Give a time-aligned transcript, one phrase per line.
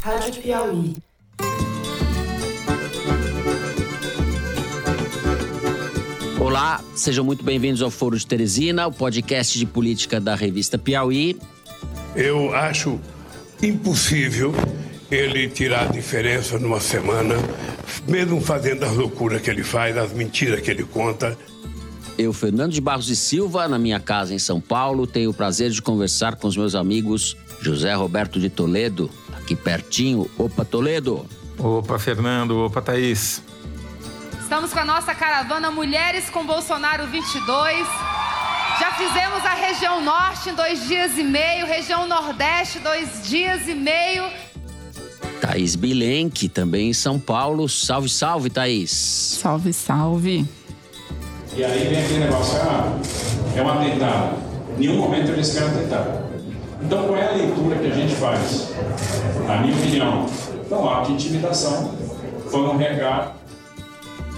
[0.00, 0.96] Rádio Piauí.
[6.40, 11.38] Olá, sejam muito bem-vindos ao Foro de Teresina, o podcast de política da revista Piauí.
[12.16, 12.98] Eu acho
[13.62, 14.54] impossível
[15.10, 17.34] ele tirar a diferença numa semana,
[18.08, 21.36] mesmo fazendo as loucuras que ele faz, as mentiras que ele conta.
[22.16, 25.70] Eu, Fernando de Barros e Silva, na minha casa em São Paulo, tenho o prazer
[25.70, 29.10] de conversar com os meus amigos José Roberto de Toledo,
[29.50, 30.30] aqui pertinho.
[30.38, 31.26] Opa, Toledo!
[31.58, 32.58] Opa, Fernando.
[32.58, 33.42] Opa, Thaís.
[34.40, 37.86] Estamos com a nossa caravana Mulheres com Bolsonaro 22.
[38.78, 43.74] Já fizemos a região norte em dois dias e meio, região nordeste dois dias e
[43.74, 44.24] meio.
[45.40, 47.68] Thaís Bilenque, também em São Paulo.
[47.68, 48.90] Salve, salve, Thaís.
[49.40, 50.46] Salve, salve.
[51.56, 52.98] E aí vem aquele negócio, ah,
[53.56, 54.36] é um atentado.
[54.76, 56.29] Em nenhum momento eles querem atentado.
[56.82, 58.72] Então qual é a leitura que a gente faz?
[59.46, 60.26] Na minha opinião,
[60.64, 61.94] então ato de intimidação
[62.52, 63.34] um recado.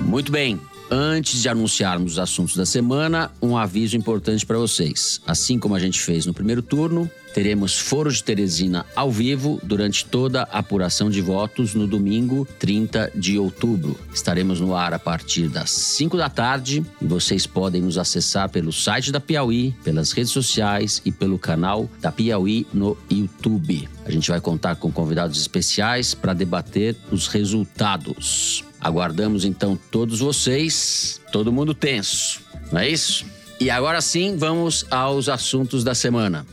[0.01, 0.61] Muito bem.
[0.91, 5.23] Antes de anunciarmos os assuntos da semana, um aviso importante para vocês.
[5.27, 10.05] Assim como a gente fez no primeiro turno, teremos Foro de Teresina ao vivo durante
[10.05, 13.99] toda a apuração de votos no domingo 30 de outubro.
[14.13, 18.73] Estaremos no ar a partir das 5 da tarde e vocês podem nos acessar pelo
[18.73, 23.89] site da Piauí, pelas redes sociais e pelo canal da Piauí no YouTube.
[24.05, 28.65] A gente vai contar com convidados especiais para debater os resultados.
[28.81, 33.25] Aguardamos então todos vocês, todo mundo tenso, não é isso?
[33.61, 36.45] E agora sim, vamos aos assuntos da semana.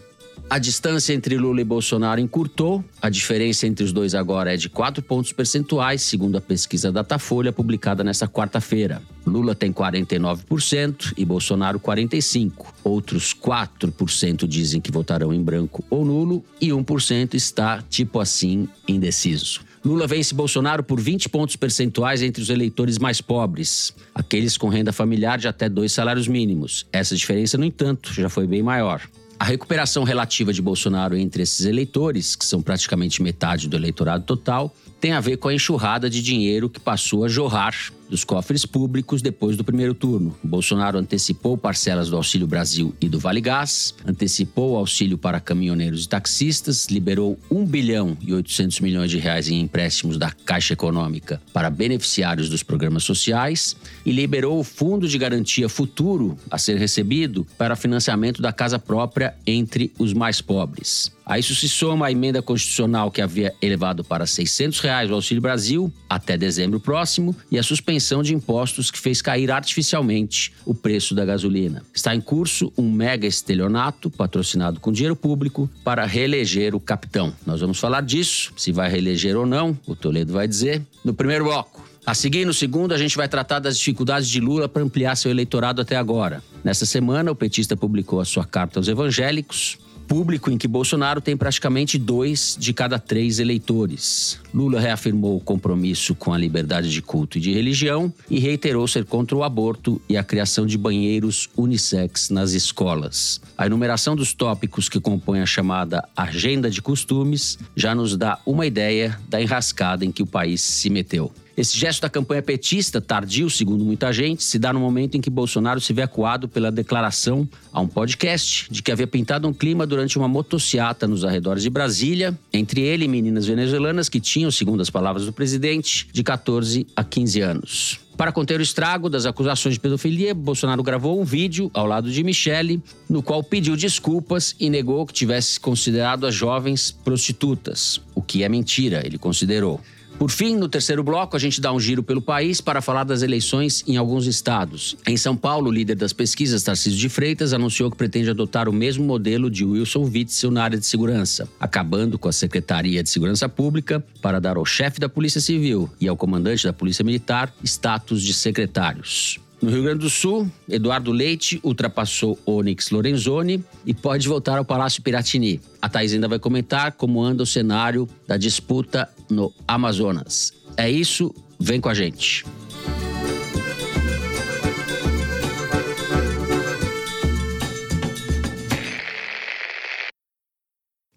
[0.50, 2.84] A distância entre Lula e Bolsonaro encurtou.
[3.00, 7.54] A diferença entre os dois agora é de 4 pontos percentuais, segundo a pesquisa Datafolha
[7.54, 9.00] publicada nesta quarta-feira.
[9.28, 12.52] Lula tem 49% e Bolsonaro 45%.
[12.84, 19.62] Outros 4% dizem que votarão em branco ou nulo e 1% está, tipo assim, indeciso.
[19.86, 24.92] Lula vence Bolsonaro por 20 pontos percentuais entre os eleitores mais pobres, aqueles com renda
[24.92, 26.88] familiar de até dois salários mínimos.
[26.92, 29.00] Essa diferença, no entanto, já foi bem maior.
[29.40, 34.76] A recuperação relativa de Bolsonaro entre esses eleitores, que são praticamente metade do eleitorado total,
[35.00, 37.74] tem a ver com a enxurrada de dinheiro que passou a jorrar
[38.10, 40.36] dos cofres públicos depois do primeiro turno.
[40.44, 46.06] Bolsonaro antecipou parcelas do Auxílio Brasil e do Vale Gás, antecipou o auxílio para caminhoneiros
[46.06, 51.42] e taxistas, liberou 1 bilhão e 800 milhões de reais em empréstimos da Caixa Econômica
[51.54, 53.76] para beneficiários dos programas sociais
[54.06, 59.36] e liberou o Fundo de Garantia Futuro a ser recebido para financiamento da casa própria
[59.46, 61.12] entre os mais pobres.
[61.30, 65.40] A isso se soma a emenda constitucional que havia elevado para 600 reais o Auxílio
[65.40, 71.14] Brasil até dezembro próximo e a suspensão de impostos que fez cair artificialmente o preço
[71.14, 71.84] da gasolina.
[71.94, 77.32] Está em curso um mega estelionato patrocinado com dinheiro público para reeleger o capitão.
[77.46, 81.44] Nós vamos falar disso, se vai reeleger ou não, o Toledo vai dizer, no primeiro
[81.44, 81.88] bloco.
[82.08, 85.30] A seguir, no segundo, a gente vai tratar das dificuldades de Lula para ampliar seu
[85.30, 86.42] eleitorado até agora.
[86.64, 89.78] Nessa semana, o petista publicou a sua carta aos evangélicos,
[90.10, 94.40] público em que Bolsonaro tem praticamente dois de cada três eleitores.
[94.52, 99.06] Lula reafirmou o compromisso com a liberdade de culto e de religião e reiterou ser
[99.06, 103.40] contra o aborto e a criação de banheiros unissex nas escolas.
[103.56, 108.66] A enumeração dos tópicos que compõem a chamada Agenda de Costumes já nos dá uma
[108.66, 111.32] ideia da enrascada em que o país se meteu.
[111.60, 115.30] Esse gesto da campanha petista, tardio, segundo muita gente, se dá no momento em que
[115.30, 119.86] Bolsonaro se vê acuado pela declaração a um podcast de que havia pintado um clima
[119.86, 124.80] durante uma motociata nos arredores de Brasília, entre ele e meninas venezuelanas que tinham, segundo
[124.80, 128.00] as palavras do presidente, de 14 a 15 anos.
[128.16, 132.24] Para conter o estrago das acusações de pedofilia, Bolsonaro gravou um vídeo ao lado de
[132.24, 138.44] Michele, no qual pediu desculpas e negou que tivesse considerado as jovens prostitutas, o que
[138.44, 139.82] é mentira, ele considerou.
[140.20, 143.22] Por fim, no terceiro bloco, a gente dá um giro pelo país para falar das
[143.22, 144.98] eleições em alguns estados.
[145.08, 148.74] Em São Paulo, o líder das pesquisas, Tarcísio de Freitas, anunciou que pretende adotar o
[148.74, 153.48] mesmo modelo de Wilson Witzel na área de segurança, acabando com a Secretaria de Segurança
[153.48, 158.22] Pública para dar ao chefe da Polícia Civil e ao comandante da Polícia Militar status
[158.22, 159.40] de secretários.
[159.62, 165.04] No Rio Grande do Sul, Eduardo Leite ultrapassou Onyx Lorenzoni e pode voltar ao Palácio
[165.04, 165.60] Piratini.
[165.82, 170.54] A Thais ainda vai comentar como anda o cenário da disputa no Amazonas.
[170.78, 172.46] É isso, vem com a gente.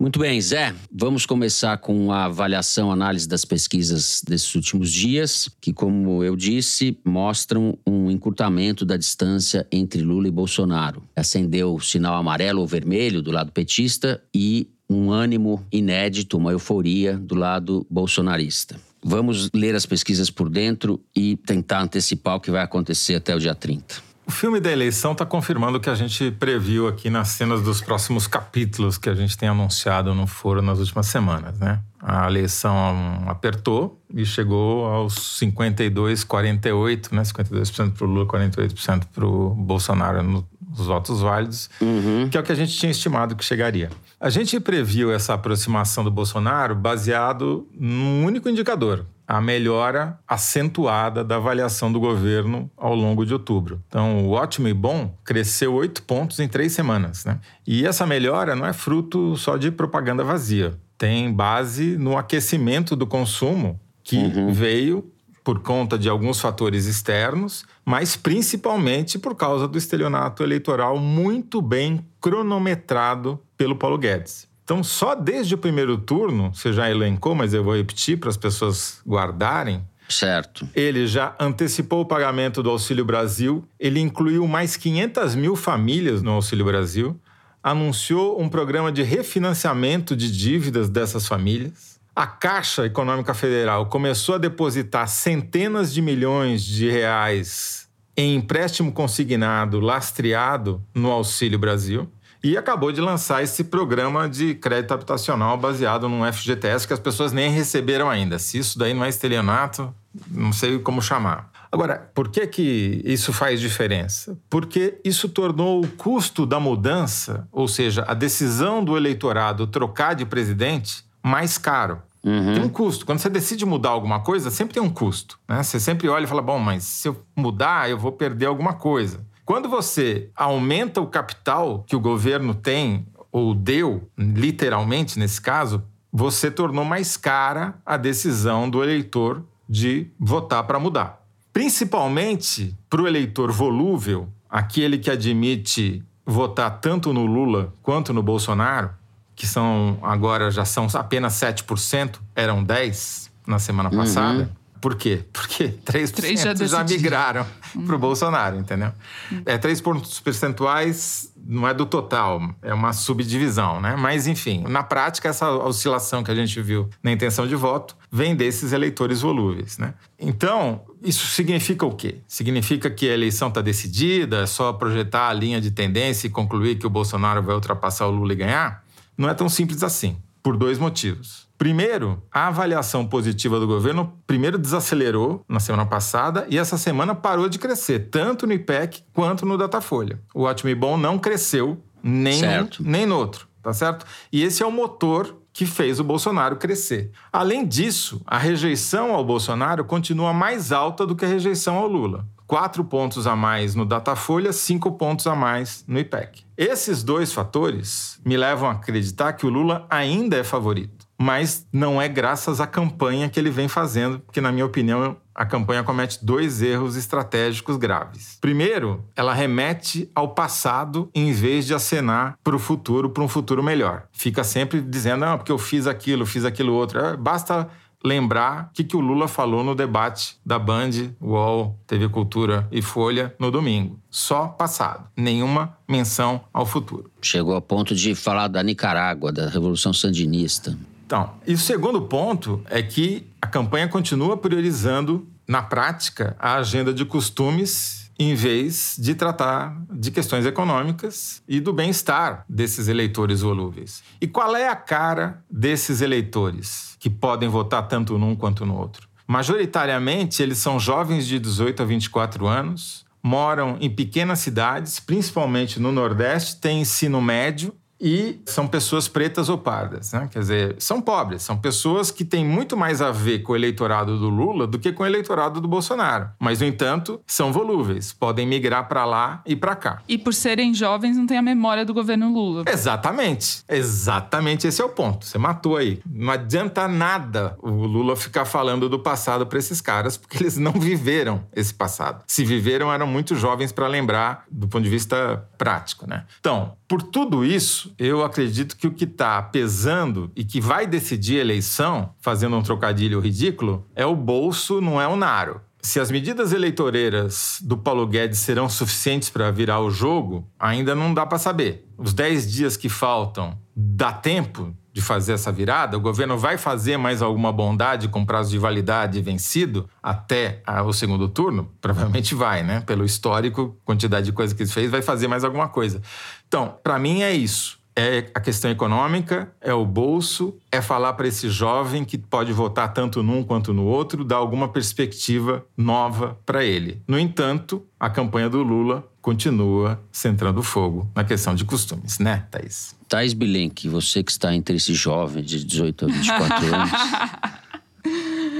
[0.02, 5.72] Muito bem, Zé, vamos começar com a avaliação, análise das pesquisas desses últimos dias, que,
[5.72, 11.04] como eu disse, mostram um encurtamento da distância entre Lula e Bolsonaro.
[11.14, 17.16] Acendeu o sinal amarelo ou vermelho do lado petista e um ânimo inédito, uma euforia
[17.16, 18.74] do lado bolsonarista.
[19.04, 23.38] Vamos ler as pesquisas por dentro e tentar antecipar o que vai acontecer até o
[23.38, 24.11] dia 30.
[24.26, 27.80] O filme da eleição está confirmando o que a gente previu aqui nas cenas dos
[27.80, 31.80] próximos capítulos que a gente tem anunciado no foro nas últimas semanas, né?
[32.00, 37.22] A eleição apertou e chegou aos 52, 48, né?
[37.22, 42.28] 52% para o Lula, 48% para o Bolsonaro nos votos válidos, uhum.
[42.30, 43.90] que é o que a gente tinha estimado que chegaria.
[44.20, 51.36] A gente previu essa aproximação do Bolsonaro baseado num único indicador, a melhora acentuada da
[51.36, 53.82] avaliação do governo ao longo de outubro.
[53.88, 57.24] Então, o ótimo e bom cresceu oito pontos em três semanas.
[57.24, 57.40] Né?
[57.66, 60.78] E essa melhora não é fruto só de propaganda vazia.
[60.98, 64.52] Tem base no aquecimento do consumo que uhum.
[64.52, 65.10] veio
[65.42, 72.06] por conta de alguns fatores externos, mas principalmente por causa do estelionato eleitoral muito bem
[72.20, 74.51] cronometrado pelo Paulo Guedes.
[74.64, 78.36] Então, só desde o primeiro turno, você já elencou, mas eu vou repetir para as
[78.36, 79.84] pessoas guardarem.
[80.08, 80.68] Certo.
[80.74, 86.32] Ele já antecipou o pagamento do Auxílio Brasil, ele incluiu mais 500 mil famílias no
[86.32, 87.18] Auxílio Brasil,
[87.62, 92.00] anunciou um programa de refinanciamento de dívidas dessas famílias.
[92.14, 99.80] A Caixa Econômica Federal começou a depositar centenas de milhões de reais em empréstimo consignado
[99.80, 102.10] lastreado no Auxílio Brasil
[102.42, 107.32] e acabou de lançar esse programa de crédito habitacional baseado num FGTS que as pessoas
[107.32, 108.38] nem receberam ainda.
[108.38, 109.94] Se isso daí não é estelionato,
[110.28, 111.50] não sei como chamar.
[111.70, 114.36] Agora, por que, que isso faz diferença?
[114.50, 120.26] Porque isso tornou o custo da mudança, ou seja, a decisão do eleitorado trocar de
[120.26, 122.02] presidente, mais caro.
[122.24, 122.54] Uhum.
[122.54, 123.06] Tem um custo.
[123.06, 125.38] Quando você decide mudar alguma coisa, sempre tem um custo.
[125.48, 125.62] Né?
[125.62, 129.24] Você sempre olha e fala: bom, mas se eu mudar, eu vou perder alguma coisa.
[129.44, 136.50] Quando você aumenta o capital que o governo tem, ou deu, literalmente nesse caso, você
[136.50, 141.22] tornou mais cara a decisão do eleitor de votar para mudar.
[141.52, 148.90] Principalmente para o eleitor volúvel, aquele que admite votar tanto no Lula quanto no Bolsonaro,
[149.34, 153.96] que são agora já são apenas 7%, eram 10% na semana uhum.
[153.96, 154.50] passada.
[154.80, 155.24] Por quê?
[155.32, 157.86] Porque 3%, 3 já, já migraram uhum.
[157.86, 158.92] para o Bolsonaro, entendeu?
[159.30, 159.42] Uhum.
[159.46, 163.96] É 3 pontos percentuais não é do total, é uma subdivisão, né?
[163.96, 168.36] Mas, enfim, na prática, essa oscilação que a gente viu na intenção de voto vem
[168.36, 169.94] desses eleitores volúveis, né?
[170.18, 172.18] Então, isso significa o quê?
[172.28, 176.76] Significa que a eleição está decidida, é só projetar a linha de tendência e concluir
[176.76, 178.84] que o Bolsonaro vai ultrapassar o Lula e ganhar?
[179.18, 181.48] Não é tão simples assim, por dois motivos.
[181.56, 187.48] Primeiro, a avaliação positiva do governo primeiro desacelerou na semana passada e essa semana parou
[187.48, 190.20] de crescer, tanto no IPEC quanto no Datafolha.
[190.34, 192.82] O ótimo e bom não cresceu nem certo.
[192.82, 194.04] nem no outro, tá certo?
[194.32, 197.10] E esse é o motor que fez o Bolsonaro crescer.
[197.32, 202.26] Além disso, a rejeição ao Bolsonaro continua mais alta do que a rejeição ao Lula.
[202.52, 206.44] Quatro pontos a mais no Datafolha, cinco pontos a mais no IPEC.
[206.54, 212.02] Esses dois fatores me levam a acreditar que o Lula ainda é favorito mas não
[212.02, 216.18] é graças à campanha que ele vem fazendo, porque, na minha opinião, a campanha comete
[216.22, 218.38] dois erros estratégicos graves.
[218.40, 223.62] Primeiro, ela remete ao passado em vez de acenar para o futuro, para um futuro
[223.62, 224.04] melhor.
[224.10, 226.98] Fica sempre dizendo, não, porque eu fiz aquilo, fiz aquilo outro.
[226.98, 227.68] É, basta
[228.04, 230.90] lembrar o que, que o Lula falou no debate da Band,
[231.20, 233.98] UOL, TV Cultura e Folha no domingo.
[234.10, 235.08] Só passado.
[235.16, 237.10] Nenhuma menção ao futuro.
[237.20, 240.76] Chegou a ponto de falar da Nicarágua, da Revolução Sandinista.
[241.06, 246.92] Então, e o segundo ponto é que a campanha continua priorizando, na prática, a agenda
[246.94, 254.02] de costumes em vez de tratar de questões econômicas e do bem-estar desses eleitores volúveis.
[254.20, 259.08] E qual é a cara desses eleitores que podem votar tanto num quanto no outro?
[259.26, 265.92] Majoritariamente, eles são jovens de 18 a 24 anos, moram em pequenas cidades, principalmente no
[265.92, 270.28] Nordeste, têm ensino médio e são pessoas pretas ou pardas, né?
[270.28, 274.18] Quer dizer, são pobres, são pessoas que têm muito mais a ver com o eleitorado
[274.18, 276.30] do Lula do que com o eleitorado do Bolsonaro.
[276.40, 280.02] Mas, no entanto, são volúveis, podem migrar para lá e para cá.
[280.08, 282.64] E por serem jovens, não tem a memória do governo Lula.
[282.66, 283.62] Exatamente.
[283.68, 285.24] Exatamente esse é o ponto.
[285.24, 286.02] Você matou aí.
[286.04, 290.72] Não adianta nada o Lula ficar falando do passado para esses caras, porque eles não
[290.72, 292.24] viveram esse passado.
[292.26, 296.24] Se viveram, eram muito jovens para lembrar do ponto de vista prático, né?
[296.40, 301.38] Então, por tudo isso, eu acredito que o que está pesando e que vai decidir
[301.38, 305.62] a eleição, fazendo um trocadilho ridículo, é o bolso, não é o naro.
[305.80, 311.14] Se as medidas eleitoreiras do Paulo Guedes serão suficientes para virar o jogo, ainda não
[311.14, 311.88] dá para saber.
[311.96, 315.96] Os 10 dias que faltam, dá tempo de fazer essa virada?
[315.96, 321.28] O governo vai fazer mais alguma bondade com prazo de validade vencido até o segundo
[321.28, 321.70] turno?
[321.80, 322.80] Provavelmente vai, né?
[322.80, 326.00] Pelo histórico, quantidade de coisa que ele fez, vai fazer mais alguma coisa.
[326.46, 331.28] Então, para mim é isso é a questão econômica, é o bolso, é falar para
[331.28, 336.64] esse jovem que pode votar tanto num quanto no outro, dar alguma perspectiva nova para
[336.64, 337.02] ele.
[337.06, 342.96] No entanto, a campanha do Lula continua centrando fogo na questão de costumes, né, Thaís?
[343.12, 346.90] Thaís Bilenque, você que está entre esse jovem de 18 a 24 anos,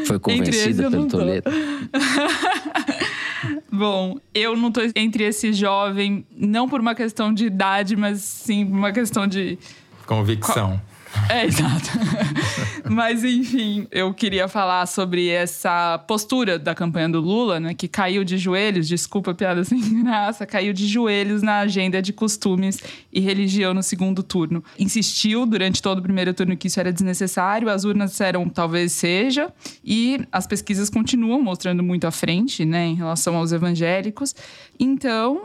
[0.07, 1.51] foi convencida pelo Toledo?
[3.73, 8.67] Bom, eu não tô entre esse jovem, não por uma questão de idade, mas sim
[8.67, 9.59] por uma questão de.
[10.05, 10.79] Convicção.
[11.29, 11.91] É, exato.
[12.89, 17.75] Mas, enfim, eu queria falar sobre essa postura da campanha do Lula, né?
[17.75, 22.79] Que caiu de joelhos, desculpa piada sem graça, caiu de joelhos na agenda de costumes
[23.13, 24.63] e religião no segundo turno.
[24.79, 29.53] Insistiu durante todo o primeiro turno que isso era desnecessário, as urnas disseram talvez seja,
[29.85, 32.87] e as pesquisas continuam mostrando muito à frente, né?
[32.87, 34.35] Em relação aos evangélicos.
[34.79, 35.41] Então,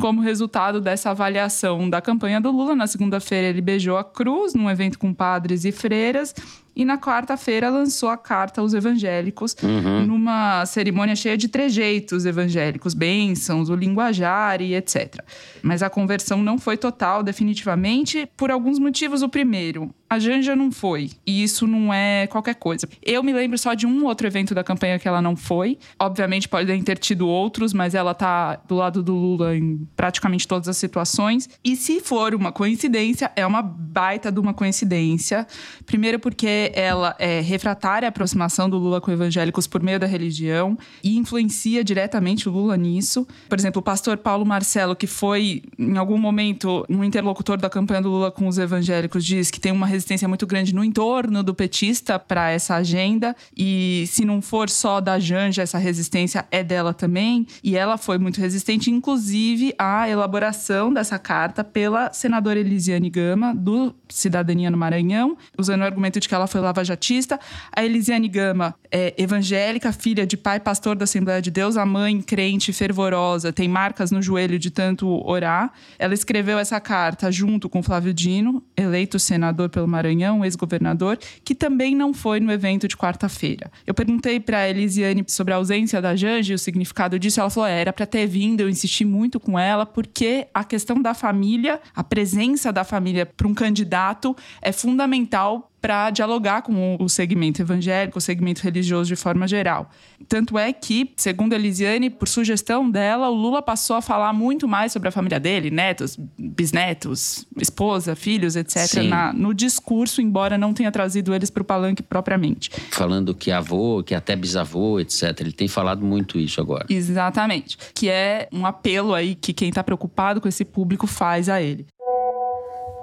[0.00, 4.70] como resultado dessa avaliação da campanha do Lula, na segunda-feira ele beijou a cruz num
[4.70, 6.34] evento com padres e freiras
[6.78, 10.06] e na quarta-feira lançou a carta aos evangélicos uhum.
[10.06, 15.20] numa cerimônia cheia de trejeitos evangélicos, bênçãos, o linguajar e etc.
[15.60, 19.22] Mas a conversão não foi total, definitivamente, por alguns motivos.
[19.22, 21.10] O primeiro, a Janja não foi.
[21.26, 22.88] E isso não é qualquer coisa.
[23.02, 25.78] Eu me lembro só de um outro evento da campanha que ela não foi.
[25.98, 30.68] Obviamente podem ter tido outros, mas ela tá do lado do Lula em praticamente todas
[30.68, 31.48] as situações.
[31.62, 35.46] E se for uma coincidência, é uma baita de uma coincidência.
[35.84, 40.78] Primeiro porque ela é refratária à aproximação do Lula com evangélicos por meio da religião
[41.02, 43.26] e influencia diretamente o Lula nisso.
[43.48, 48.00] Por exemplo, o pastor Paulo Marcelo, que foi em algum momento um interlocutor da campanha
[48.00, 51.54] do Lula com os evangélicos, diz que tem uma resistência muito grande no entorno do
[51.54, 56.92] petista para essa agenda e se não for só da Janja, essa resistência é dela
[56.92, 57.46] também.
[57.62, 63.94] E ela foi muito resistente, inclusive à elaboração dessa carta pela senadora Elisiane Gama, do
[64.08, 67.38] Cidadania no Maranhão, usando o argumento de que ela foi foi lavajatista.
[67.74, 72.20] A Elisiane Gama é evangélica, filha de pai pastor da Assembleia de Deus, a mãe
[72.20, 75.72] crente fervorosa, tem marcas no joelho de tanto orar.
[75.98, 81.94] Ela escreveu essa carta junto com Flávio Dino, eleito senador pelo Maranhão, ex-governador, que também
[81.94, 83.70] não foi no evento de quarta-feira.
[83.86, 87.40] Eu perguntei para a Elisiane sobre a ausência da Janje e o significado disso.
[87.40, 91.00] Ela falou: é, era para ter vindo, eu insisti muito com ela, porque a questão
[91.00, 97.08] da família, a presença da família para um candidato é fundamental para dialogar com o
[97.08, 99.90] segmento evangélico, o segmento religioso de forma geral.
[100.28, 104.66] Tanto é que, segundo a Elisiane, por sugestão dela, o Lula passou a falar muito
[104.66, 110.74] mais sobre a família dele, netos, bisnetos, esposa, filhos, etc., na, no discurso, embora não
[110.74, 112.70] tenha trazido eles para o palanque propriamente.
[112.90, 115.40] Falando que avô, que até bisavô, etc.
[115.40, 116.86] Ele tem falado muito isso agora.
[116.88, 117.78] Exatamente.
[117.94, 121.86] Que é um apelo aí que quem está preocupado com esse público faz a ele.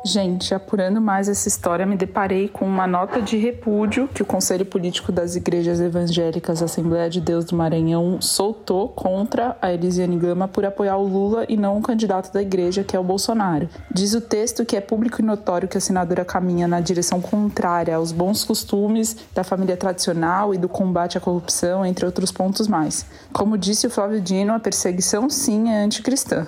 [0.08, 4.64] Gente, apurando mais essa história, me deparei com uma nota de repúdio que o Conselho
[4.64, 10.64] Político das Igrejas Evangélicas Assembleia de Deus do Maranhão soltou contra a Elisiane Gama por
[10.64, 13.68] apoiar o Lula e não o candidato da igreja, que é o Bolsonaro.
[13.92, 17.96] Diz o texto que é público e notório que a senadora caminha na direção contrária
[17.96, 23.08] aos bons costumes da família tradicional e do combate à corrupção, entre outros pontos mais.
[23.34, 26.46] Como disse o Flávio Dino, a perseguição sim é anticristã.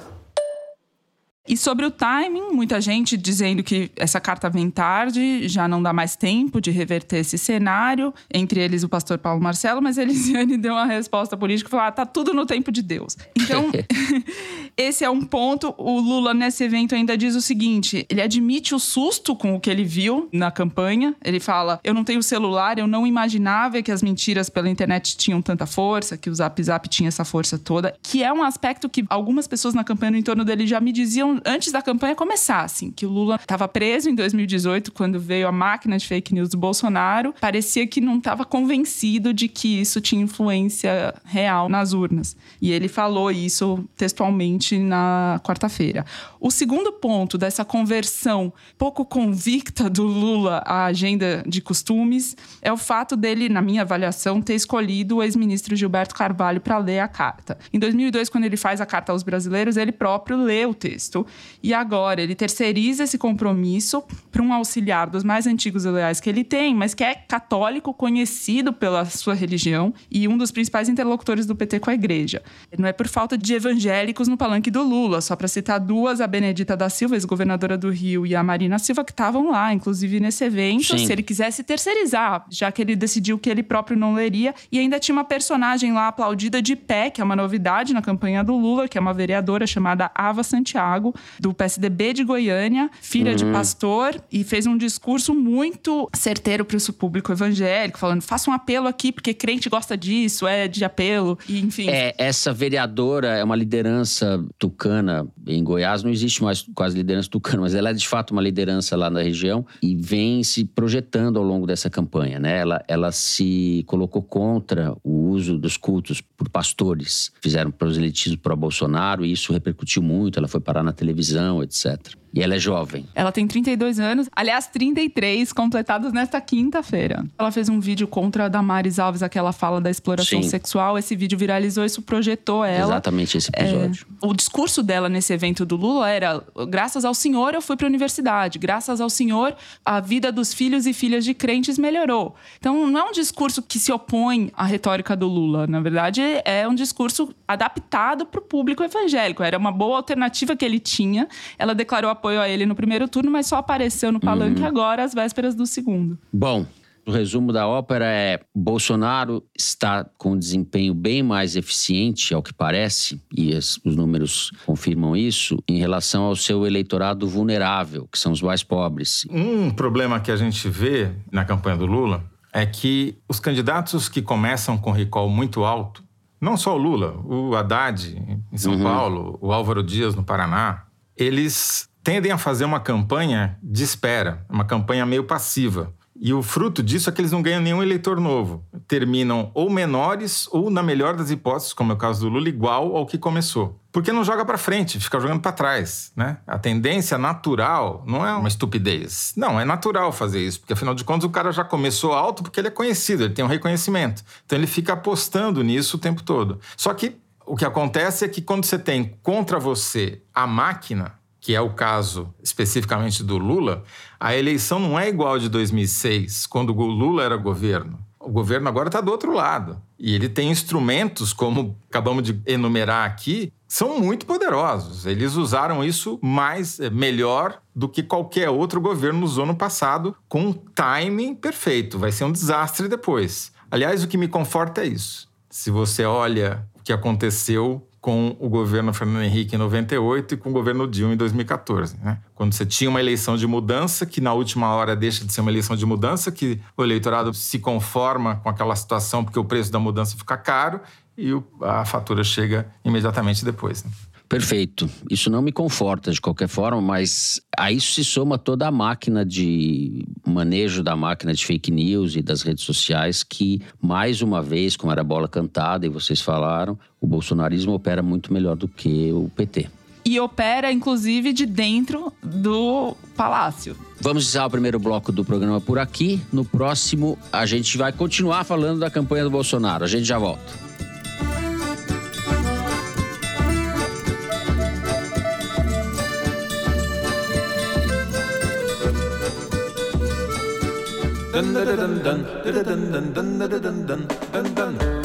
[1.47, 5.93] E sobre o timing, muita gente dizendo que essa carta vem tarde, já não dá
[5.93, 8.13] mais tempo de reverter esse cenário.
[8.33, 11.91] Entre eles, o pastor Paulo Marcelo, mas Elisiane deu uma resposta política e falou: ah,
[11.91, 13.17] tá tudo no tempo de Deus.
[13.35, 13.71] Então,
[14.77, 15.73] esse é um ponto.
[15.77, 19.69] O Lula, nesse evento, ainda diz o seguinte: ele admite o susto com o que
[19.69, 21.15] ele viu na campanha.
[21.23, 25.41] Ele fala: eu não tenho celular, eu não imaginava que as mentiras pela internet tinham
[25.41, 29.03] tanta força, que o Zap Zap tinha essa força toda, que é um aspecto que
[29.09, 32.91] algumas pessoas na campanha no entorno dele já me diziam antes da campanha começar, assim,
[32.91, 36.57] que o Lula estava preso em 2018 quando veio a máquina de fake news do
[36.57, 42.35] Bolsonaro, parecia que não estava convencido de que isso tinha influência real nas urnas.
[42.61, 46.05] E ele falou isso textualmente na quarta-feira.
[46.39, 52.77] O segundo ponto dessa conversão pouco convicta do Lula à agenda de costumes é o
[52.77, 57.57] fato dele, na minha avaliação, ter escolhido o ex-ministro Gilberto Carvalho para ler a carta.
[57.71, 61.25] Em 2002, quando ele faz a carta aos brasileiros, ele próprio lê o texto
[61.61, 66.29] e agora ele terceiriza esse compromisso para um auxiliar dos mais antigos e leais que
[66.29, 71.45] ele tem, mas que é católico, conhecido pela sua religião e um dos principais interlocutores
[71.45, 72.41] do PT com a igreja.
[72.77, 75.21] Não é por falta de evangélicos no palanque palanque do Lula.
[75.21, 79.03] Só para citar duas, a Benedita da Silva, ex-governadora do Rio, e a Marina Silva,
[79.03, 80.97] que estavam lá, inclusive nesse evento.
[80.97, 81.05] Sim.
[81.05, 84.53] Se ele quisesse terceirizar, já que ele decidiu que ele próprio não leria.
[84.71, 88.43] E ainda tinha uma personagem lá aplaudida de pé, que é uma novidade na campanha
[88.43, 93.45] do Lula, que é uma vereadora chamada Ava Santiago, do PSDB de Goiânia, filha de
[93.45, 98.87] pastor, e fez um discurso muito certeiro para o público evangélico, falando: faça um apelo
[98.87, 101.89] aqui, porque crente gosta disso, é de apelo, e enfim.
[101.89, 106.03] É, essa vereadora é uma liderança tucana em Goiás.
[106.03, 109.21] Não existe mais quase liderança tucana, mas ela é de fato uma liderança lá na
[109.21, 112.59] região e vem se projetando ao longo dessa campanha, né?
[112.59, 117.31] Ela, ela se colocou contra o uso dos cultos por pastores.
[117.41, 120.39] Fizeram proselitismo para Bolsonaro e isso repercutiu muito.
[120.39, 122.15] Ela foi parar na televisão, etc.
[122.33, 123.05] E ela é jovem.
[123.15, 127.25] Ela tem 32 anos, aliás, 33, completados nesta quinta-feira.
[127.37, 130.49] Ela fez um vídeo contra a Damares Alves, aquela fala da exploração Sim.
[130.49, 130.97] sexual.
[130.97, 132.93] Esse vídeo viralizou, isso projetou ela.
[132.93, 134.05] Exatamente esse episódio.
[134.09, 137.87] É, o discurso dela nesse evento do Lula era: graças ao senhor eu fui para
[137.87, 142.35] a universidade, graças ao senhor a vida dos filhos e filhas de crentes melhorou.
[142.59, 145.65] Então não é um discurso que se opõe à retórica do Lula.
[145.67, 149.43] Na verdade, é um discurso adaptado para o público evangélico.
[149.43, 151.27] Era uma boa alternativa que ele tinha.
[151.57, 155.13] Ela declarou apoio a ele no primeiro turno, mas só apareceu no palanque agora, às
[155.13, 156.17] vésperas do segundo.
[156.33, 156.65] Bom,
[157.05, 162.53] o resumo da ópera é: Bolsonaro está com um desempenho bem mais eficiente, ao que
[162.53, 168.31] parece, e as- os números confirmam isso, em relação ao seu eleitorado vulnerável, que são
[168.33, 169.25] os mais pobres.
[169.31, 174.21] Um problema que a gente vê na campanha do Lula é que os candidatos que
[174.21, 176.03] começam com recall muito alto,
[176.41, 178.15] não só o Lula, o Haddad
[178.51, 180.83] em São Paulo, o Álvaro Dias no Paraná,
[181.15, 185.93] eles tendem a fazer uma campanha de espera, uma campanha meio passiva.
[186.15, 188.63] E o fruto disso é que eles não ganham nenhum eleitor novo.
[188.87, 192.95] Terminam ou menores ou, na melhor das hipóteses, como é o caso do Lula, igual
[192.95, 193.77] ao que começou.
[193.91, 196.37] Porque não joga para frente, fica jogando para trás, né?
[196.47, 199.33] A tendência natural não é uma estupidez.
[199.35, 202.57] Não, é natural fazer isso, porque afinal de contas o cara já começou alto porque
[202.57, 204.23] ele é conhecido, ele tem um reconhecimento.
[204.45, 206.57] Então ele fica apostando nisso o tempo todo.
[206.77, 211.55] Só que o que acontece é que quando você tem contra você a máquina, que
[211.55, 213.85] é o caso especificamente do Lula,
[214.19, 217.97] a eleição não é igual de 2006, quando o Lula era governo.
[218.19, 219.81] O governo agora está do outro lado.
[219.97, 225.05] E ele tem instrumentos, como acabamos de enumerar aqui, são muito poderosos.
[225.05, 230.47] Eles usaram isso mais, eh, melhor do que qualquer outro governo usou no passado, com
[230.47, 231.97] um timing perfeito.
[231.97, 233.53] Vai ser um desastre depois.
[233.71, 235.29] Aliás, o que me conforta é isso.
[235.49, 240.49] Se você olha o que aconteceu com o governo Fernando Henrique em 98 e com
[240.49, 241.97] o governo Dilma em 2014.
[242.01, 242.17] Né?
[242.33, 245.51] Quando você tinha uma eleição de mudança, que na última hora deixa de ser uma
[245.51, 249.77] eleição de mudança, que o eleitorado se conforma com aquela situação porque o preço da
[249.77, 250.79] mudança fica caro
[251.17, 253.83] e a fatura chega imediatamente depois.
[253.83, 253.91] né?
[254.27, 254.89] Perfeito.
[255.09, 259.25] Isso não me conforta de qualquer forma, mas a isso se soma toda a máquina
[259.25, 264.75] de manejo da máquina de fake news e das redes sociais, que, mais uma vez,
[264.75, 269.31] como era bola cantada e vocês falaram, o bolsonarismo opera muito melhor do que o
[269.35, 269.69] PT.
[270.03, 273.75] E opera, inclusive, de dentro do palácio.
[273.99, 276.21] Vamos encerrar o primeiro bloco do programa por aqui.
[276.31, 279.83] No próximo, a gente vai continuar falando da campanha do Bolsonaro.
[279.83, 280.67] A gente já volta.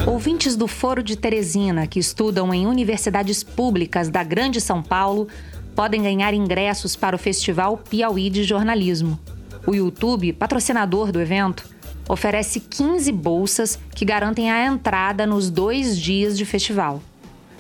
[0.07, 5.29] Ouvintes do Foro de Teresina que estudam em universidades públicas da Grande São Paulo
[5.77, 9.21] podem ganhar ingressos para o Festival Piauí de Jornalismo.
[9.67, 11.69] O YouTube, patrocinador do evento,
[12.09, 17.03] oferece 15 bolsas que garantem a entrada nos dois dias de festival.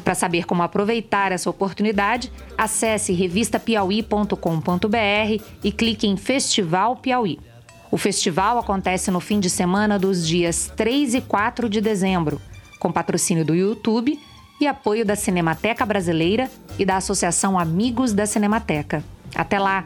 [0.02, 7.51] Para saber como aproveitar essa oportunidade, acesse revistapiauí.com.br e clique em Festival Piauí.
[7.92, 12.40] O festival acontece no fim de semana dos dias 3 e 4 de dezembro,
[12.80, 14.18] com patrocínio do YouTube
[14.58, 19.04] e apoio da Cinemateca Brasileira e da Associação Amigos da Cinemateca.
[19.34, 19.84] Até lá!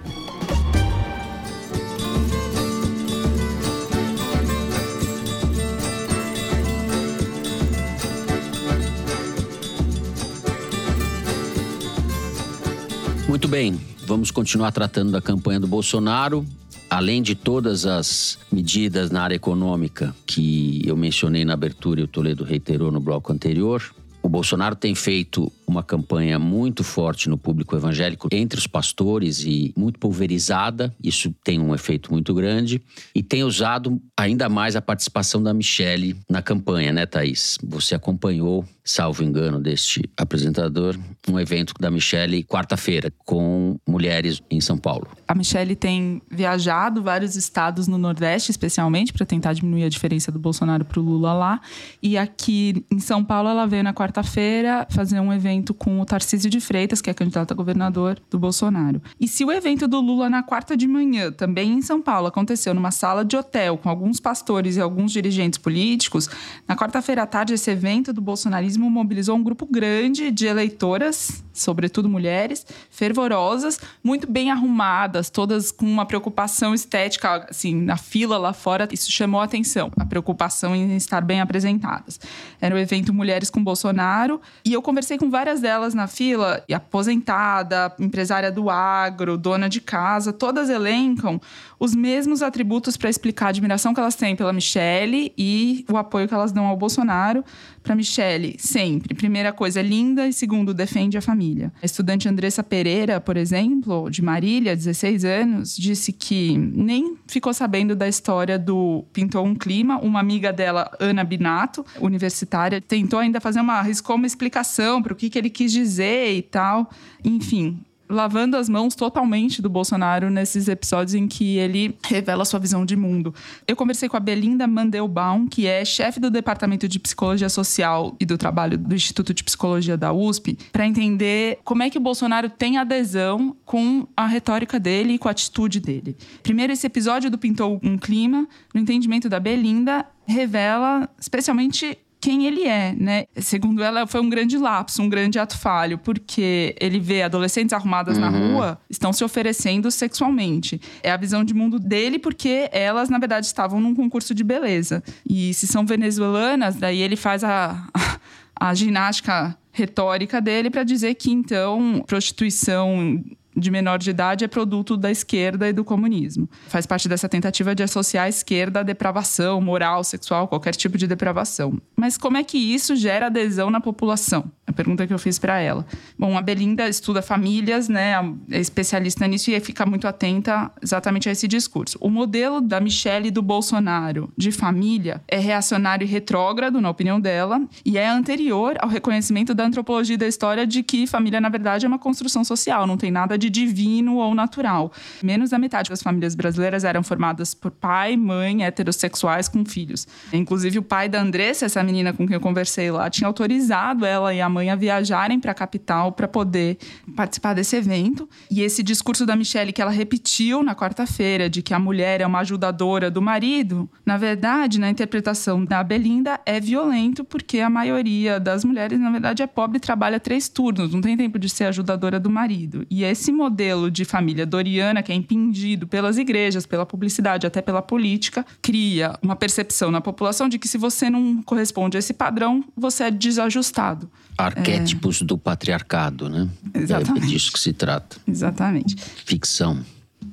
[13.29, 16.47] Muito bem, vamos continuar tratando da campanha do Bolsonaro.
[16.89, 22.09] Além de todas as medidas na área econômica que eu mencionei na abertura e o
[22.09, 23.83] Toledo reiterou no bloco anterior,
[24.23, 29.73] o Bolsonaro tem feito uma campanha muito forte no público evangélico, entre os pastores e
[29.77, 30.95] muito pulverizada.
[31.03, 32.81] Isso tem um efeito muito grande.
[33.15, 37.59] E tem usado ainda mais a participação da Michelle na campanha, né, Thaís?
[37.65, 40.97] Você acompanhou, salvo engano deste apresentador,
[41.29, 45.09] um evento da Michelle quarta-feira com mulheres em São Paulo.
[45.27, 50.39] A Michelle tem viajado vários estados no Nordeste, especialmente, para tentar diminuir a diferença do
[50.39, 51.61] Bolsonaro para o Lula lá.
[52.03, 56.51] E aqui em São Paulo, ela veio na quarta-feira fazer um evento com o Tarcísio
[56.51, 59.01] de Freitas, que é candidato a governador do Bolsonaro.
[59.21, 62.75] E se o evento do Lula na quarta de manhã, também em São Paulo, aconteceu
[62.75, 66.29] numa sala de hotel com alguns pastores e alguns dirigentes políticos,
[66.67, 72.09] na quarta-feira à tarde, esse evento do bolsonarismo mobilizou um grupo grande de eleitoras, sobretudo
[72.09, 78.89] mulheres, fervorosas, muito bem arrumadas, todas com uma preocupação estética, assim, na fila lá fora,
[78.93, 82.21] isso chamou a atenção, a preocupação em estar bem apresentadas.
[82.61, 86.75] Era o evento Mulheres com Bolsonaro, e eu conversei com várias delas na fila, e
[86.75, 91.41] aposentada, empresária do agro, dona de casa, todas elencam
[91.79, 96.27] os mesmos atributos para explicar a admiração que elas têm pela Michelle e o apoio
[96.27, 97.45] que elas dão ao Bolsonaro.
[97.87, 99.15] Para Michelle, sempre.
[99.15, 101.73] Primeira coisa, linda e segundo, defende a família.
[101.81, 107.95] A estudante Andressa Pereira, por exemplo, de Marília, 16 anos, disse que nem ficou sabendo
[107.95, 110.01] da história do Pintou um Clima.
[110.01, 115.17] Uma amiga dela, Ana Binato, universitária, tentou ainda fazer uma, arriscou uma explicação para o
[115.17, 116.91] que, que ele quis dizer e tal.
[117.25, 122.85] Enfim, lavando as mãos totalmente do Bolsonaro nesses episódios em que ele revela sua visão
[122.85, 123.35] de mundo.
[123.67, 128.25] Eu conversei com a Belinda Mandelbaum, que é chefe do Departamento de Psicologia Social e
[128.25, 132.49] do Trabalho do Instituto de Psicologia da USP, para entender como é que o Bolsonaro
[132.49, 136.17] tem adesão com a retórica dele e com a atitude dele.
[136.43, 142.65] Primeiro, esse episódio do Pintou um Clima, no entendimento da Belinda, revela especialmente quem ele
[142.65, 143.25] é, né?
[143.37, 148.17] Segundo ela, foi um grande lapso, um grande ato falho, porque ele vê adolescentes arrumadas
[148.17, 148.21] uhum.
[148.21, 150.81] na rua estão se oferecendo sexualmente.
[151.03, 155.03] É a visão de mundo dele, porque elas, na verdade, estavam num concurso de beleza.
[155.29, 161.15] E se são venezuelanas, daí ele faz a, a, a ginástica retórica dele para dizer
[161.15, 163.23] que então prostituição
[163.57, 166.49] de menor de idade é produto da esquerda e do comunismo.
[166.69, 171.07] Faz parte dessa tentativa de associar a esquerda à depravação moral, sexual, qualquer tipo de
[171.07, 171.81] depravação.
[171.97, 174.51] Mas como é que isso gera adesão na população?
[174.67, 175.87] A pergunta que eu fiz para ela.
[176.19, 178.15] Bom, a Belinda estuda famílias, né?
[178.51, 181.97] É especialista nisso e fica muito atenta exatamente a esse discurso.
[182.01, 187.21] O modelo da Michelle e do Bolsonaro de família é reacionário e retrógrado, na opinião
[187.21, 191.49] dela, e é anterior ao reconhecimento da antropologia e da história de que família, na
[191.49, 194.93] verdade, é uma construção social, não tem nada de de divino ou natural.
[195.23, 200.07] Menos da metade das famílias brasileiras eram formadas por pai, mãe, heterossexuais com filhos.
[200.33, 204.35] Inclusive, o pai da Andressa, essa menina com quem eu conversei lá, tinha autorizado ela
[204.35, 206.79] e a mãe a viajarem para a capital para poder
[207.15, 208.29] participar desse evento.
[208.51, 212.27] E esse discurso da Michelle que ela repetiu na quarta-feira, de que a mulher é
[212.27, 218.39] uma ajudadora do marido, na verdade, na interpretação da Belinda, é violento porque a maioria
[218.41, 221.65] das mulheres, na verdade, é pobre e trabalha três turnos, não tem tempo de ser
[221.65, 222.87] ajudadora do marido.
[222.91, 227.83] E esse modelo de família doriana, que é impingido pelas igrejas, pela publicidade, até pela
[227.83, 232.65] política, cria uma percepção na população de que se você não corresponde a esse padrão,
[232.77, 234.11] você é desajustado.
[234.37, 235.25] Arquétipos é...
[235.25, 236.49] do patriarcado, né?
[236.75, 237.25] Exatamente.
[237.25, 238.17] É disso que se trata.
[238.27, 238.97] Exatamente.
[239.25, 239.85] Ficção.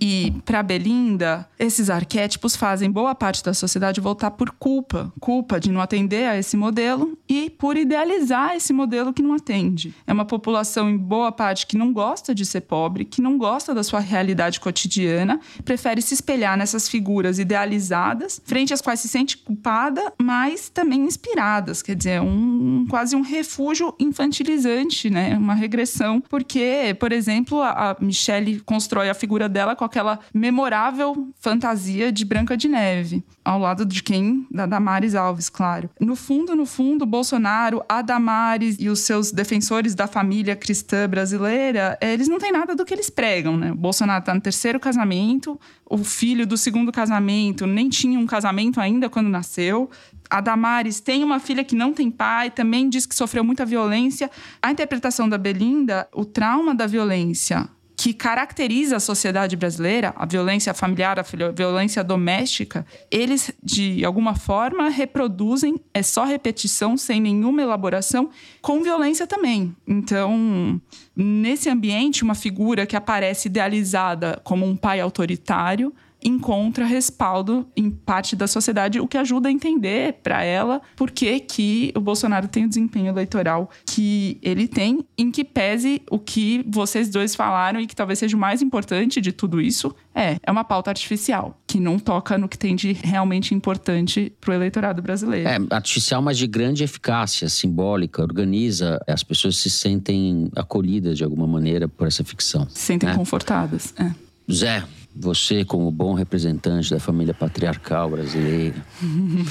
[0.05, 5.71] E para Belinda, esses arquétipos fazem boa parte da sociedade voltar por culpa, culpa de
[5.71, 9.95] não atender a esse modelo e por idealizar esse modelo que não atende.
[10.05, 13.73] É uma população em boa parte que não gosta de ser pobre, que não gosta
[13.73, 19.37] da sua realidade cotidiana, prefere se espelhar nessas figuras idealizadas, frente às quais se sente
[19.37, 25.37] culpada, mas também inspiradas, quer dizer, um quase um refúgio infantilizante, né?
[25.37, 31.31] Uma regressão, porque, por exemplo, a, a Michelle constrói a figura dela com aquela memorável
[31.39, 34.47] fantasia de Branca de Neve, ao lado de quem?
[34.49, 35.87] Da Damares Alves, claro.
[35.99, 41.95] No fundo, no fundo, Bolsonaro, a Damares e os seus defensores da família cristã brasileira,
[42.01, 43.71] eles não têm nada do que eles pregam, né?
[43.71, 48.81] O Bolsonaro está no terceiro casamento, o filho do segundo casamento nem tinha um casamento
[48.81, 49.91] ainda quando nasceu.
[50.27, 54.31] A Damares tem uma filha que não tem pai, também diz que sofreu muita violência.
[54.59, 57.69] A interpretação da Belinda, o trauma da violência
[58.03, 61.23] que caracteriza a sociedade brasileira, a violência familiar, a
[61.55, 68.29] violência doméstica, eles, de alguma forma, reproduzem, é só repetição, sem nenhuma elaboração,
[68.61, 69.73] com violência também.
[69.87, 70.81] Então,
[71.15, 78.35] nesse ambiente, uma figura que aparece idealizada como um pai autoritário, encontra respaldo em parte
[78.35, 82.65] da sociedade, o que ajuda a entender para ela por que, que o Bolsonaro tem
[82.65, 87.87] o desempenho eleitoral que ele tem, em que pese o que vocês dois falaram e
[87.87, 91.79] que talvez seja o mais importante de tudo isso, é, é uma pauta artificial, que
[91.79, 95.47] não toca no que tem de realmente importante para o eleitorado brasileiro.
[95.47, 101.47] É, artificial, mas de grande eficácia, simbólica, organiza, as pessoas se sentem acolhidas de alguma
[101.47, 102.67] maneira por essa ficção.
[102.69, 103.15] Se sentem né?
[103.15, 103.93] confortadas.
[103.97, 104.11] É.
[104.51, 104.83] Zé,
[105.15, 108.75] você como bom representante da família patriarcal brasileira.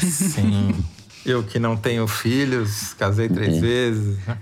[0.01, 0.75] Sim.
[1.25, 3.61] Eu que não tenho filhos, casei três É.
[3.61, 4.19] vezes.
[4.27, 4.39] né?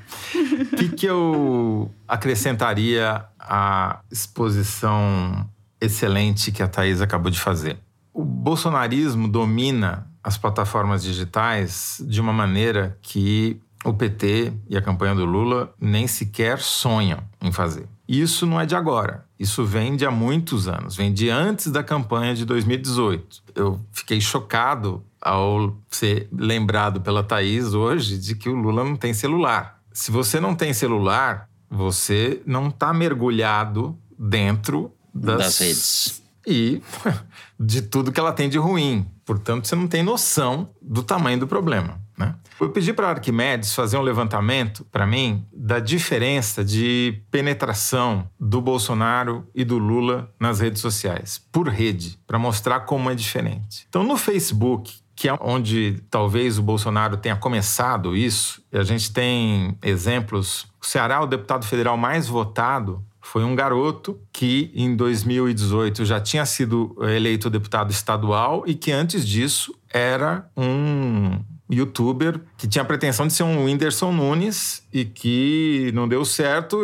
[0.72, 5.46] O que, que eu acrescentaria à exposição
[5.80, 7.78] excelente que a Thaís acabou de fazer?
[8.14, 15.14] O bolsonarismo domina as plataformas digitais de uma maneira que o PT e a campanha
[15.14, 17.88] do Lula nem sequer sonham em fazer.
[18.06, 19.24] Isso não é de agora.
[19.38, 23.42] Isso vem de há muitos anos, vem de antes da campanha de 2018.
[23.54, 29.14] Eu fiquei chocado ao ser lembrado pela Thaís hoje de que o Lula não tem
[29.14, 29.80] celular.
[29.92, 36.22] Se você não tem celular, você não está mergulhado dentro das, Das redes.
[36.46, 36.82] e
[37.58, 39.06] de tudo que ela tem de ruim.
[39.24, 42.00] Portanto, você não tem noção do tamanho do problema.
[42.20, 42.34] Né?
[42.60, 49.48] Eu pedi para Arquimedes fazer um levantamento para mim da diferença de penetração do Bolsonaro
[49.54, 53.86] e do Lula nas redes sociais, por rede, para mostrar como é diferente.
[53.88, 59.10] Então, no Facebook, que é onde talvez o Bolsonaro tenha começado isso, e a gente
[59.10, 60.66] tem exemplos.
[60.78, 66.44] O Ceará, o deputado federal mais votado, foi um garoto que em 2018 já tinha
[66.44, 71.38] sido eleito deputado estadual e que antes disso era um
[71.70, 76.78] youtuber que tinha a pretensão de ser um Whindersson Nunes e que não deu certo.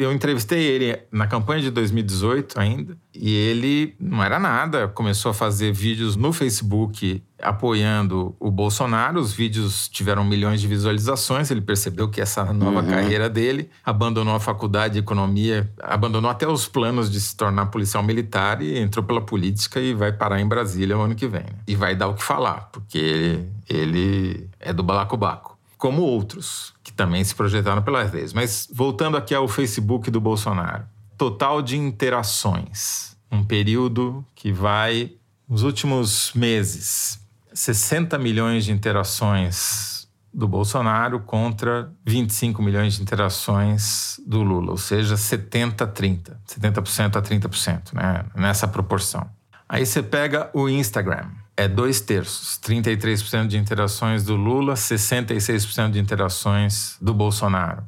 [0.00, 4.88] Eu entrevistei ele na campanha de 2018 ainda, e ele não era nada.
[4.88, 9.20] Começou a fazer vídeos no Facebook apoiando o Bolsonaro.
[9.20, 11.50] Os vídeos tiveram milhões de visualizações.
[11.50, 16.66] Ele percebeu que essa nova carreira dele abandonou a faculdade de economia, abandonou até os
[16.66, 20.96] planos de se tornar policial militar e entrou pela política e vai parar em Brasília
[20.96, 21.42] o ano que vem.
[21.42, 21.58] né?
[21.66, 27.24] E vai dar o que falar, porque ele, ele é do balacobaco como outros também
[27.24, 28.34] se projetaram pelas redes.
[28.34, 30.84] Mas voltando aqui ao Facebook do Bolsonaro.
[31.16, 33.16] Total de interações.
[33.32, 35.12] Um período que vai
[35.48, 37.18] nos últimos meses.
[37.54, 45.16] 60 milhões de interações do Bolsonaro contra 25 milhões de interações do Lula, ou seja,
[45.16, 48.24] 70 30, 70% a 30%, né?
[48.36, 49.26] Nessa proporção.
[49.66, 55.98] Aí você pega o Instagram, é dois terços, 33% de interações do Lula, 66% de
[55.98, 57.84] interações do Bolsonaro.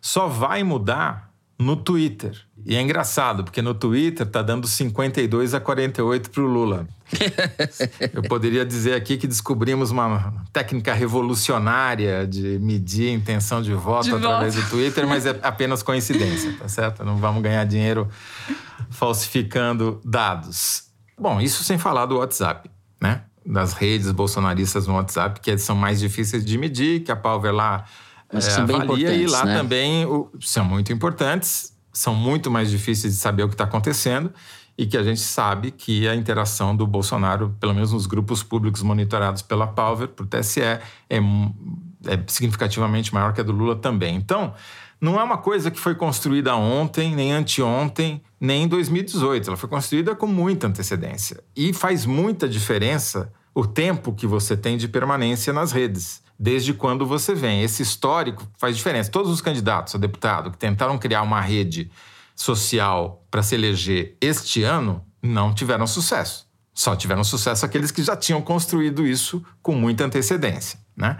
[0.00, 2.34] Só vai mudar no Twitter.
[2.64, 6.88] E é engraçado, porque no Twitter tá dando 52 a 48 para o Lula.
[8.14, 14.04] Eu poderia dizer aqui que descobrimos uma técnica revolucionária de medir a intenção de voto
[14.04, 14.64] De através voto.
[14.64, 17.04] do Twitter, mas é apenas coincidência, tá certo?
[17.04, 18.08] Não vamos ganhar dinheiro
[18.88, 20.84] falsificando dados.
[21.18, 22.70] Bom, isso sem falar do WhatsApp?
[23.52, 27.84] Das redes bolsonaristas no WhatsApp, que são mais difíceis de medir, que a Palver lá
[28.32, 29.56] Mas é, são bem avalia e lá né?
[29.56, 34.32] também o- são muito importantes, são muito mais difíceis de saber o que está acontecendo
[34.78, 38.82] e que a gente sabe que a interação do Bolsonaro, pelo menos nos grupos públicos
[38.82, 44.14] monitorados pela Palver, por TSE, é, é significativamente maior que a do Lula também.
[44.16, 44.54] Então,
[45.00, 49.48] não é uma coisa que foi construída ontem, nem anteontem, nem em 2018.
[49.48, 51.42] Ela foi construída com muita antecedência.
[51.56, 56.22] E faz muita diferença o tempo que você tem de permanência nas redes.
[56.38, 57.62] Desde quando você vem.
[57.62, 59.10] Esse histórico faz diferença.
[59.10, 61.90] Todos os candidatos a deputado que tentaram criar uma rede
[62.34, 66.48] social para se eleger este ano não tiveram sucesso.
[66.72, 70.78] Só tiveram sucesso aqueles que já tinham construído isso com muita antecedência.
[70.96, 71.18] Né?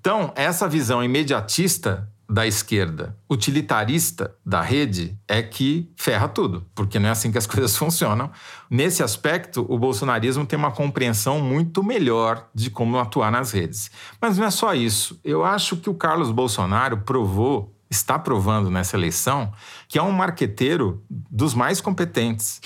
[0.00, 7.08] Então, essa visão imediatista da esquerda, utilitarista da rede, é que ferra tudo, porque não
[7.08, 8.30] é assim que as coisas funcionam.
[8.70, 13.90] Nesse aspecto, o bolsonarismo tem uma compreensão muito melhor de como atuar nas redes.
[14.20, 15.18] Mas não é só isso.
[15.24, 19.52] Eu acho que o Carlos Bolsonaro provou está provando nessa eleição
[19.88, 22.60] que é um marqueteiro dos mais competentes.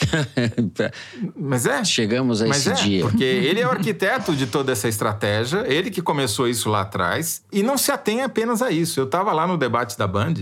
[1.37, 1.85] Mas é.
[1.85, 3.03] Chegamos a Mas esse é, dia.
[3.03, 7.45] porque ele é o arquiteto de toda essa estratégia, ele que começou isso lá atrás,
[7.53, 8.99] e não se atém apenas a isso.
[9.01, 10.35] Eu estava lá no debate da Band,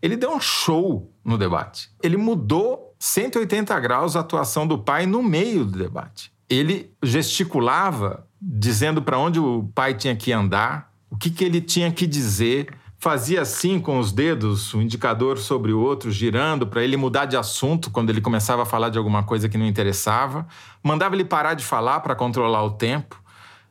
[0.00, 1.88] ele deu um show no debate.
[2.02, 6.32] Ele mudou 180 graus a atuação do pai no meio do debate.
[6.48, 11.90] Ele gesticulava, dizendo para onde o pai tinha que andar, o que, que ele tinha
[11.92, 16.84] que dizer, fazia assim com os dedos, o um indicador sobre o outro, girando para
[16.84, 20.46] ele mudar de assunto quando ele começava a falar de alguma coisa que não interessava,
[20.84, 23.20] mandava ele parar de falar para controlar o tempo.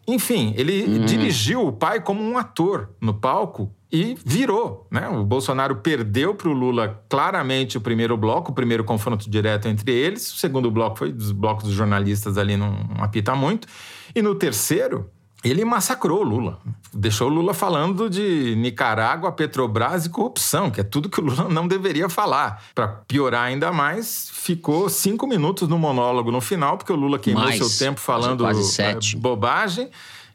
[0.06, 1.06] Enfim, ele uhum.
[1.06, 4.86] dirigiu o pai como um ator no palco e virou.
[4.92, 5.08] Né?
[5.08, 9.94] O Bolsonaro perdeu para o Lula claramente o primeiro bloco, o primeiro confronto direto entre
[9.94, 10.30] eles.
[10.34, 13.66] O segundo bloco foi dos blocos dos jornalistas ali, não, não apita muito.
[14.14, 15.10] E no terceiro,
[15.44, 16.60] ele massacrou o Lula.
[16.94, 21.48] Deixou o Lula falando de Nicarágua, Petrobras e corrupção, que é tudo que o Lula
[21.50, 22.64] não deveria falar.
[22.76, 27.44] Para piorar ainda mais, ficou cinco minutos no monólogo no final, porque o Lula queimou
[27.44, 29.90] mais, seu tempo falando é, bobagem.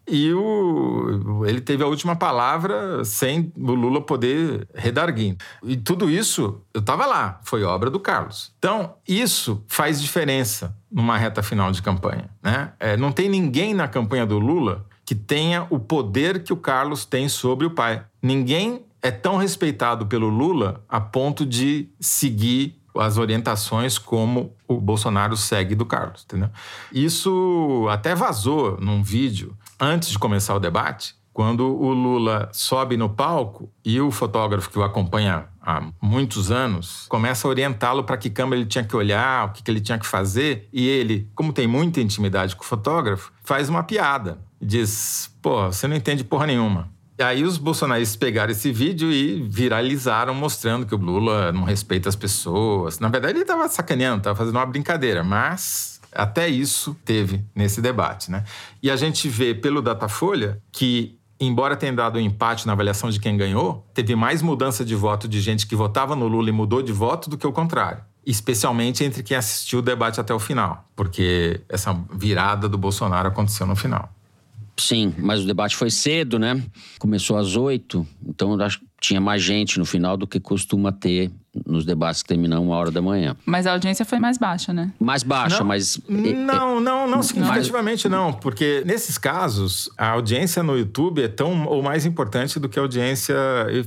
[0.08, 5.36] E o, ele teve a última palavra sem o Lula poder redarguir.
[5.64, 8.52] E tudo isso, eu estava lá, foi obra do Carlos.
[8.58, 12.30] Então, isso faz diferença numa reta final de campanha.
[12.40, 12.72] Né?
[12.78, 17.04] É, não tem ninguém na campanha do Lula que tenha o poder que o Carlos
[17.04, 18.04] tem sobre o pai.
[18.20, 25.36] Ninguém é tão respeitado pelo Lula a ponto de seguir as orientações como o Bolsonaro
[25.36, 26.50] segue do Carlos, entendeu?
[26.92, 33.10] Isso até vazou num vídeo antes de começar o debate, quando o Lula sobe no
[33.10, 38.30] palco e o fotógrafo que o acompanha há muitos anos começa a orientá-lo para que
[38.30, 41.66] câmera ele tinha que olhar, o que ele tinha que fazer, e ele, como tem
[41.66, 46.88] muita intimidade com o fotógrafo, faz uma piada diz: pô, você não entende porra nenhuma.
[47.18, 52.10] E aí os bolsonaristas pegaram esse vídeo e viralizaram mostrando que o Lula não respeita
[52.10, 52.98] as pessoas.
[52.98, 58.30] Na verdade, ele estava sacaneando, estava fazendo uma brincadeira, mas até isso teve nesse debate,
[58.30, 58.44] né?
[58.82, 63.20] E a gente vê pelo Datafolha que embora tenha dado um empate na avaliação de
[63.20, 66.82] quem ganhou, teve mais mudança de voto de gente que votava no Lula e mudou
[66.82, 68.02] de voto do que o contrário.
[68.24, 73.66] Especialmente entre quem assistiu o debate até o final, porque essa virada do Bolsonaro aconteceu
[73.66, 74.10] no final.
[74.78, 76.62] Sim, mas o debate foi cedo, né?
[76.98, 81.30] Começou às oito, então acho que tinha mais gente no final do que costuma ter
[81.64, 83.36] nos debates que terminam uma hora da manhã.
[83.46, 84.92] Mas a audiência foi mais baixa, né?
[84.98, 85.98] Mais baixa, não, mas.
[86.08, 91.82] Não, não, não significativamente não, porque nesses casos a audiência no YouTube é tão ou
[91.82, 93.34] mais importante do que a audiência.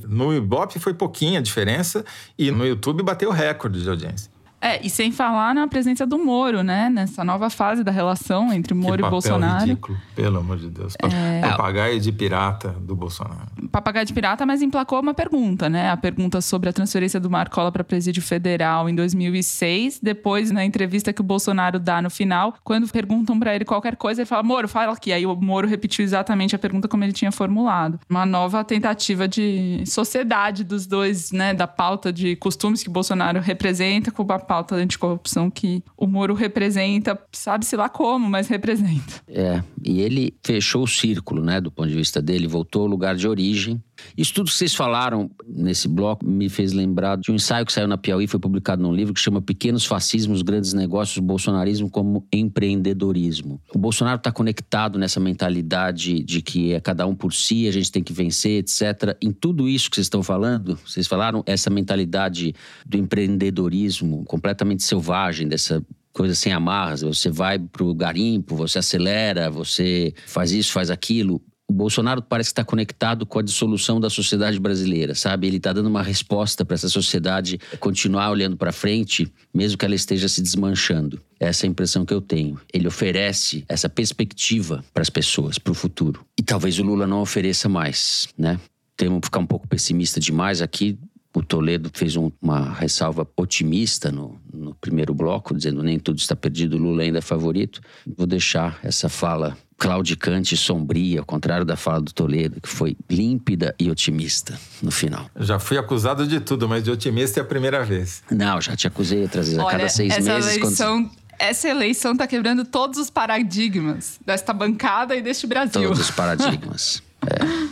[0.07, 2.03] No Ibope foi pouquinha a diferença
[2.37, 4.31] e no YouTube bateu recorde de audiência.
[4.61, 6.89] É, e sem falar na presença do Moro, né?
[6.89, 9.65] Nessa nova fase da relação entre Moro que e Bolsonaro.
[9.65, 10.95] ridículo, pelo amor de Deus.
[11.01, 11.41] É...
[11.41, 13.47] Papagaio de pirata do Bolsonaro.
[13.71, 15.89] Papagaio de pirata, mas emplacou uma pergunta, né?
[15.89, 19.99] A pergunta sobre a transferência do Marcola para presídio federal em 2006.
[20.01, 24.21] Depois, na entrevista que o Bolsonaro dá no final, quando perguntam para ele qualquer coisa,
[24.21, 25.13] ele fala: Moro, fala aqui.
[25.13, 27.99] Aí o Moro repetiu exatamente a pergunta como ele tinha formulado.
[28.09, 31.53] Uma nova tentativa de sociedade dos dois, né?
[31.53, 36.33] Da pauta de costumes que o Bolsonaro representa com o pauta anticorrupção que o Moro
[36.33, 39.21] representa, sabe-se lá como, mas representa.
[39.27, 43.15] É, e ele fechou o círculo, né, do ponto de vista dele, voltou ao lugar
[43.15, 43.79] de origem.
[44.17, 47.87] Isso tudo que vocês falaram nesse bloco me fez lembrar de um ensaio que saiu
[47.87, 53.61] na Piauí, foi publicado num livro que chama Pequenos Fascismos, Grandes Negócios, Bolsonarismo como Empreendedorismo.
[53.73, 57.91] O Bolsonaro está conectado nessa mentalidade de que é cada um por si, a gente
[57.91, 59.17] tem que vencer, etc.
[59.21, 62.53] Em tudo isso que vocês estão falando, vocês falaram essa mentalidade
[62.85, 65.83] do empreendedorismo completamente selvagem, dessa
[66.13, 67.01] coisa sem amarras.
[67.01, 71.41] Você vai pro garimpo, você acelera, você faz isso, faz aquilo.
[71.69, 75.45] O Bolsonaro parece que está conectado com a dissolução da sociedade brasileira, sabe?
[75.45, 79.93] Ele está dando uma resposta para essa sociedade continuar olhando para frente, mesmo que ela
[79.93, 81.21] esteja se desmanchando.
[81.39, 82.59] Essa é a impressão que eu tenho.
[82.73, 86.25] Ele oferece essa perspectiva para as pessoas, para o futuro.
[86.39, 88.59] E talvez o Lula não ofereça mais, né?
[88.97, 90.97] Temos que ficar um pouco pessimista demais aqui.
[91.35, 96.35] O Toledo fez um, uma ressalva otimista no, no primeiro bloco, dizendo nem tudo está
[96.35, 97.79] perdido, Lula ainda é favorito.
[98.17, 102.97] Vou deixar essa fala claudicante e sombria, ao contrário da fala do Toledo, que foi
[103.09, 105.29] límpida e otimista no final.
[105.39, 108.21] Já fui acusado de tudo, mas de otimista é a primeira vez.
[108.29, 110.57] Não, já te acusei outras vezes, Olha, a cada seis essa meses.
[110.57, 111.05] Eleição...
[111.05, 111.19] Quando...
[111.39, 115.83] Essa eleição está quebrando todos os paradigmas desta bancada e deste Brasil.
[115.83, 117.01] Todos os paradigmas.
[117.25, 117.69] é.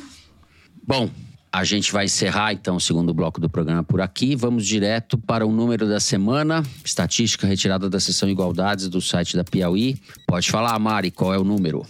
[0.87, 1.09] Bom,
[1.57, 4.35] a gente vai encerrar então o segundo bloco do programa por aqui.
[4.35, 9.43] Vamos direto para o número da semana, estatística retirada da sessão Igualdades do site da
[9.43, 9.99] Piauí.
[10.27, 11.83] Pode falar, Mari, qual é o número?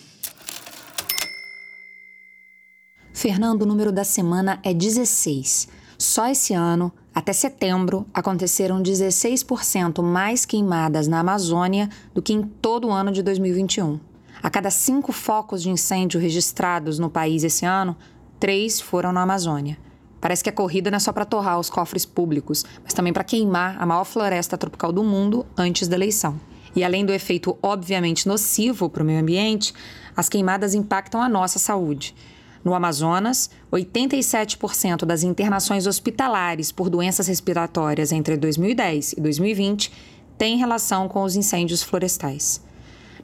[3.11, 5.67] Fernando, o número da semana é 16.
[5.97, 12.87] Só esse ano, até setembro, aconteceram 16% mais queimadas na Amazônia do que em todo
[12.87, 13.99] o ano de 2021.
[14.41, 17.97] A cada cinco focos de incêndio registrados no país esse ano,
[18.39, 19.77] três foram na Amazônia.
[20.19, 23.23] Parece que a corrida não é só para torrar os cofres públicos, mas também para
[23.23, 26.39] queimar a maior floresta tropical do mundo antes da eleição.
[26.75, 29.73] E além do efeito obviamente nocivo para o meio ambiente,
[30.15, 32.15] as queimadas impactam a nossa saúde.
[32.63, 39.91] No Amazonas, 87% das internações hospitalares por doenças respiratórias entre 2010 e 2020
[40.37, 42.61] têm relação com os incêndios florestais.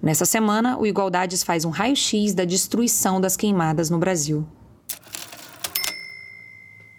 [0.02, 4.46] Nessa semana, o Igualdades faz um raio-x da destruição das queimadas no Brasil.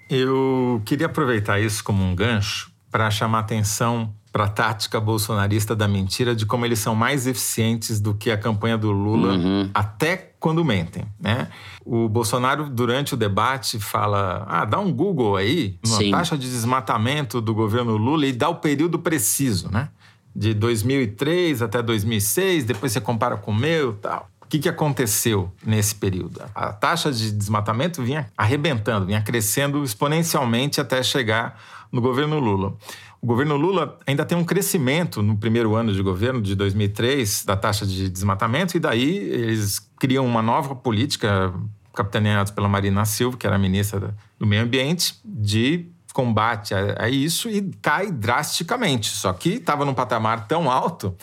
[0.09, 5.87] Eu queria aproveitar isso como um gancho para chamar atenção para a tática bolsonarista da
[5.87, 9.71] mentira de como eles são mais eficientes do que a campanha do Lula, uhum.
[9.73, 11.47] até quando mentem, né?
[11.85, 16.11] O Bolsonaro, durante o debate, fala: ah, dá um Google aí, uma Sim.
[16.11, 19.89] taxa de desmatamento do governo Lula e dá o período preciso, né?
[20.35, 24.29] De 2003 até 2006, depois você compara com o meu tal.
[24.45, 26.43] O que, que aconteceu nesse período?
[26.55, 31.59] A taxa de desmatamento vinha arrebentando, vinha crescendo exponencialmente até chegar
[31.91, 32.75] no governo Lula.
[33.21, 37.57] O governo Lula ainda tem um crescimento no primeiro ano de governo, de 2003, da
[37.57, 41.53] taxa de desmatamento, e daí eles criam uma nova política,
[41.95, 47.49] capitaneada pela Marina Silva, que era ministra do Meio Ambiente, de combate a, a isso
[47.49, 49.09] e cai drasticamente.
[49.09, 51.17] Só que estava num patamar tão alto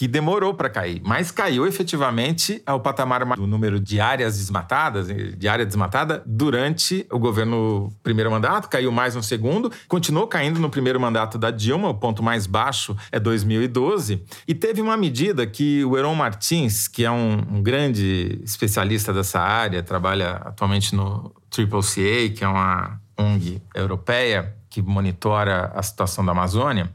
[0.00, 5.46] que demorou para cair, mas caiu efetivamente ao patamar do número de áreas desmatadas, de
[5.46, 10.98] área desmatada, durante o governo primeiro mandato, caiu mais no segundo, continuou caindo no primeiro
[10.98, 15.94] mandato da Dilma, o ponto mais baixo é 2012, e teve uma medida que o
[15.98, 22.34] Heron Martins, que é um, um grande especialista dessa área, trabalha atualmente no Triple CA,
[22.34, 26.90] que é uma ONG europeia que monitora a situação da Amazônia,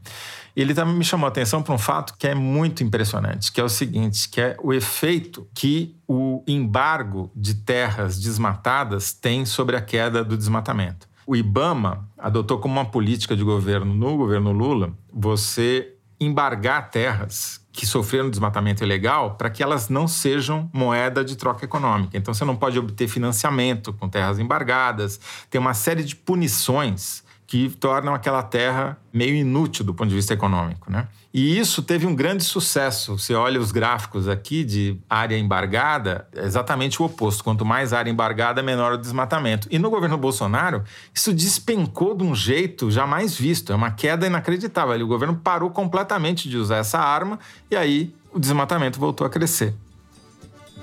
[0.62, 3.64] ele também me chamou a atenção para um fato que é muito impressionante, que é
[3.64, 9.82] o seguinte, que é o efeito que o embargo de terras desmatadas tem sobre a
[9.82, 11.06] queda do desmatamento.
[11.26, 17.84] O IBAMA adotou como uma política de governo no governo Lula você embargar terras que
[17.84, 22.16] sofreram desmatamento ilegal para que elas não sejam moeda de troca econômica.
[22.16, 27.68] Então você não pode obter financiamento com terras embargadas, tem uma série de punições que
[27.70, 31.06] tornam aquela terra meio inútil do ponto de vista econômico, né?
[31.32, 33.18] E isso teve um grande sucesso.
[33.18, 37.44] Você olha os gráficos aqui de área embargada, é exatamente o oposto.
[37.44, 39.68] Quanto mais área embargada, menor o desmatamento.
[39.70, 40.82] E no governo Bolsonaro,
[41.12, 43.70] isso despencou de um jeito jamais visto.
[43.70, 44.98] É uma queda inacreditável.
[45.04, 47.38] O governo parou completamente de usar essa arma
[47.70, 49.74] e aí o desmatamento voltou a crescer.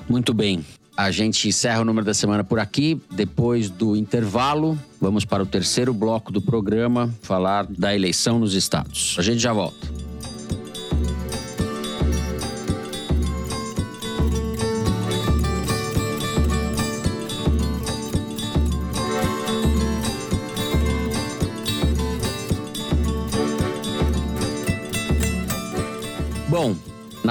[0.07, 0.63] Muito bem.
[0.95, 3.01] A gente encerra o número da semana por aqui.
[3.11, 9.15] Depois do intervalo, vamos para o terceiro bloco do programa falar da eleição nos estados.
[9.17, 9.92] A gente já volta.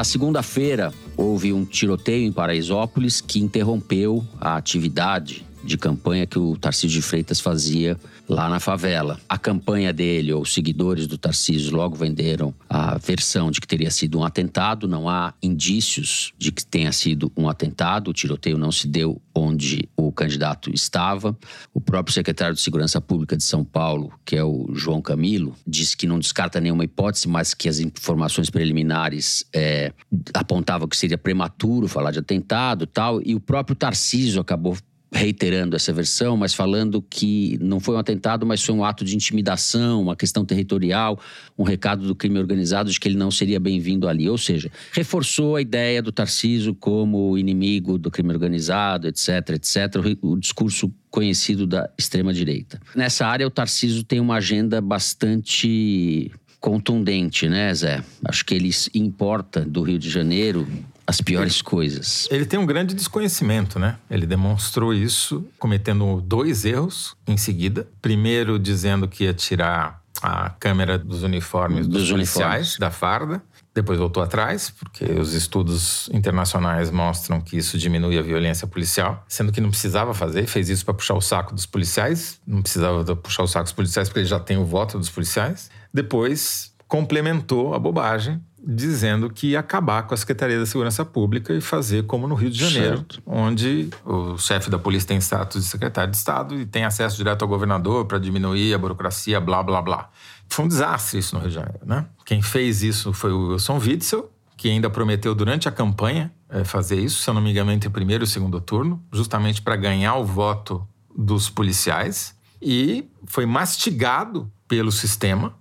[0.02, 6.56] Na segunda-feira, houve um tiroteio em Paraisópolis que interrompeu a atividade de campanha que o
[6.56, 7.98] Tarcísio de Freitas fazia
[8.28, 9.18] lá na favela.
[9.28, 13.90] A campanha dele, ou os seguidores do Tarcísio, logo venderam a versão de que teria
[13.90, 14.86] sido um atentado.
[14.86, 18.08] Não há indícios de que tenha sido um atentado.
[18.08, 21.36] O tiroteio não se deu onde o candidato estava.
[21.72, 25.96] O próprio secretário de Segurança Pública de São Paulo, que é o João Camilo, disse
[25.96, 29.92] que não descarta nenhuma hipótese, mas que as informações preliminares é,
[30.34, 33.22] apontavam que seria prematuro falar de atentado tal.
[33.24, 34.76] E o próprio Tarcísio acabou
[35.12, 39.14] reiterando essa versão, mas falando que não foi um atentado, mas foi um ato de
[39.14, 41.20] intimidação, uma questão territorial,
[41.56, 44.28] um recado do crime organizado de que ele não seria bem-vindo ali.
[44.28, 49.76] Ou seja, reforçou a ideia do Tarciso como inimigo do crime organizado, etc, etc,
[50.22, 52.80] o discurso conhecido da extrema-direita.
[52.96, 58.02] Nessa área, o Tarciso tem uma agenda bastante contundente, né, Zé?
[58.24, 60.66] Acho que ele importa do Rio de Janeiro
[61.12, 62.26] as piores coisas.
[62.30, 63.98] Ele tem um grande desconhecimento, né?
[64.10, 67.86] Ele demonstrou isso cometendo dois erros em seguida.
[68.00, 72.78] Primeiro, dizendo que ia tirar a câmera dos uniformes dos, dos policiais, uniformes.
[72.78, 73.42] da farda.
[73.74, 79.50] Depois voltou atrás, porque os estudos internacionais mostram que isso diminui a violência policial, sendo
[79.50, 83.42] que não precisava fazer, fez isso para puxar o saco dos policiais, não precisava puxar
[83.42, 85.70] o saco dos policiais porque ele já tem o voto dos policiais.
[85.92, 91.60] Depois complementou a bobagem dizendo que ia acabar com a Secretaria da Segurança Pública e
[91.60, 93.22] fazer como no Rio de Janeiro, certo.
[93.26, 97.42] onde o chefe da polícia tem status de secretário de Estado e tem acesso direto
[97.42, 100.10] ao governador para diminuir a burocracia, blá, blá, blá.
[100.48, 102.06] Foi um desastre isso no Rio de Janeiro, né?
[102.24, 107.00] Quem fez isso foi o Wilson Witzel, que ainda prometeu durante a campanha é, fazer
[107.00, 110.14] isso, se eu não me engano, entre o primeiro e segundo turno, justamente para ganhar
[110.16, 110.86] o voto
[111.16, 112.36] dos policiais.
[112.60, 115.54] E foi mastigado pelo sistema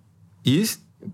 [0.46, 0.64] e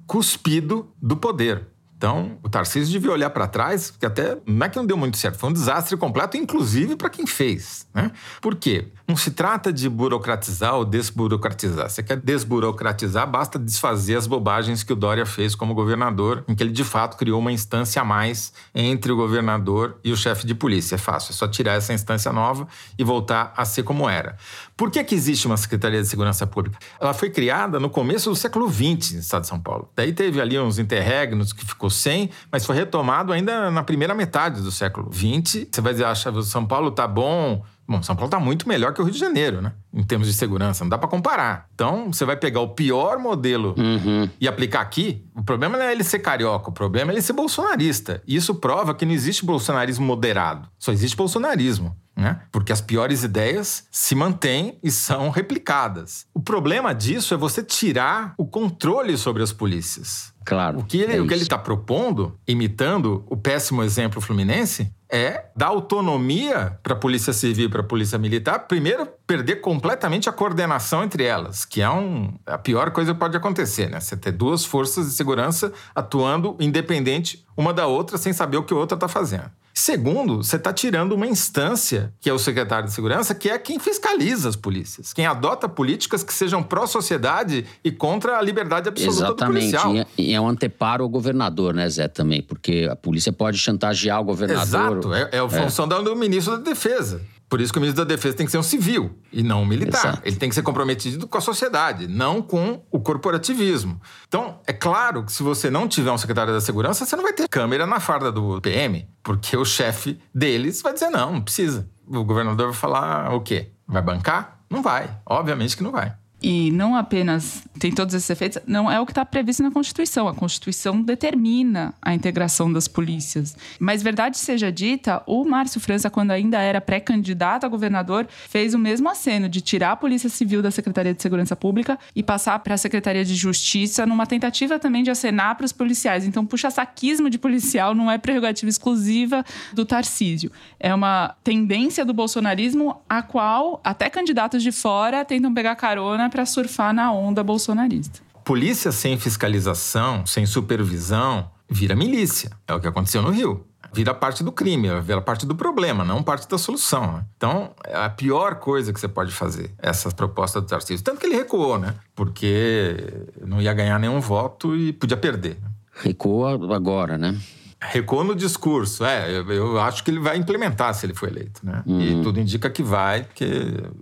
[0.06, 1.66] cuspido do poder
[1.98, 5.18] Então, o Tarcísio devia olhar para trás, que até não é que não deu muito
[5.18, 7.88] certo, foi um desastre completo, inclusive para quem fez.
[7.92, 8.12] Né?
[8.40, 8.90] Por quê?
[9.08, 11.90] Não se trata de burocratizar ou desburocratizar.
[11.90, 16.62] Você quer desburocratizar, basta desfazer as bobagens que o Dória fez como governador, em que
[16.62, 20.54] ele de fato criou uma instância a mais entre o governador e o chefe de
[20.54, 20.96] polícia.
[20.96, 24.38] É fácil, é só tirar essa instância nova e voltar a ser como era.
[24.78, 26.78] Por que, que existe uma Secretaria de Segurança Pública?
[27.02, 29.90] Ela foi criada no começo do século XX no estado de São Paulo.
[29.96, 34.62] Daí teve ali uns interregnos que ficou sem, mas foi retomado ainda na primeira metade
[34.62, 35.68] do século XX.
[35.72, 38.94] Você vai dizer, acha que São Paulo tá bom, Bom, São Paulo está muito melhor
[38.94, 39.72] que o Rio de Janeiro, né?
[39.94, 41.70] Em termos de segurança, não dá para comparar.
[41.74, 44.30] Então, você vai pegar o pior modelo uhum.
[44.42, 45.26] e aplicar aqui.
[45.34, 48.22] O problema não é ele ser carioca, o problema é ele ser bolsonarista.
[48.28, 51.96] E isso prova que não existe bolsonarismo moderado, só existe bolsonarismo.
[52.18, 52.42] Né?
[52.52, 56.26] Porque as piores ideias se mantêm e são replicadas.
[56.34, 60.34] O problema disso é você tirar o controle sobre as polícias.
[60.44, 60.80] Claro.
[60.80, 66.94] O que ele é está propondo, imitando o péssimo exemplo fluminense, é dar autonomia para
[66.94, 71.66] a Polícia Civil e para a Polícia Militar, primeiro perder completamente a coordenação entre elas,
[71.66, 74.00] que é um, a pior coisa que pode acontecer, né?
[74.00, 78.74] Você ter duas forças de segurança atuando independente uma da outra sem saber o que
[78.74, 79.52] a outra está fazendo.
[79.80, 83.78] Segundo, você está tirando uma instância, que é o secretário de segurança, que é quem
[83.78, 89.72] fiscaliza as polícias, quem adota políticas que sejam pró-sociedade e contra a liberdade absoluta Exatamente.
[89.72, 90.08] do policial.
[90.18, 94.24] E é um anteparo ao governador, né, Zé, também, porque a polícia pode chantagear o
[94.24, 94.64] governador.
[94.98, 96.02] Exato, é, é a função é.
[96.02, 97.22] do ministro da Defesa.
[97.50, 99.66] Por isso que o ministro da Defesa tem que ser um civil e não um
[99.66, 100.06] militar.
[100.06, 100.22] Exato.
[100.26, 104.02] Ele tem que ser comprometido com a sociedade, não com o corporativismo.
[104.28, 107.34] Então, é claro que se você não tiver um secretário da Segurança, você não vai
[107.34, 111.90] ter câmera na farda do PM, porque o chefe deles vai dizer: não, não precisa.
[112.06, 113.72] O governador vai falar o quê?
[113.88, 114.60] Vai bancar?
[114.70, 115.10] Não vai.
[115.26, 116.14] Obviamente que não vai.
[116.42, 120.28] E não apenas tem todos esses efeitos, não é o que está previsto na Constituição.
[120.28, 123.56] A Constituição determina a integração das polícias.
[123.80, 128.80] Mas, verdade seja dita, o Márcio França, quando ainda era pré-candidato a governador, fez o
[128.80, 132.76] mesmo aceno de tirar a Polícia Civil da Secretaria de Segurança Pública e passar para
[132.76, 136.26] a Secretaria de Justiça, numa tentativa também de acenar para os policiais.
[136.26, 140.52] Então, puxa-saquismo de policial não é prerrogativa exclusiva do Tarcísio.
[140.80, 146.46] É uma tendência do bolsonarismo a qual até candidatos de fora tentam pegar carona para
[146.46, 148.20] surfar na onda bolsonarista.
[148.46, 152.52] Polícia sem fiscalização, sem supervisão, vira milícia.
[152.68, 153.66] É o que aconteceu no Rio.
[153.92, 157.14] Vira parte do crime, vira parte do problema, não parte da solução.
[157.14, 157.26] Né?
[157.36, 161.04] Então, é a pior coisa que você pode fazer, essa proposta do Tarcísio.
[161.04, 161.96] Tanto que ele recuou, né?
[162.14, 162.96] Porque
[163.44, 165.58] não ia ganhar nenhum voto e podia perder.
[165.92, 167.36] Recuou agora, né?
[167.80, 169.06] Recuou no discurso.
[169.06, 171.84] É, eu, eu, acho que ele vai implementar se ele for eleito, né?
[171.86, 172.02] Uhum.
[172.02, 173.46] E tudo indica que vai, porque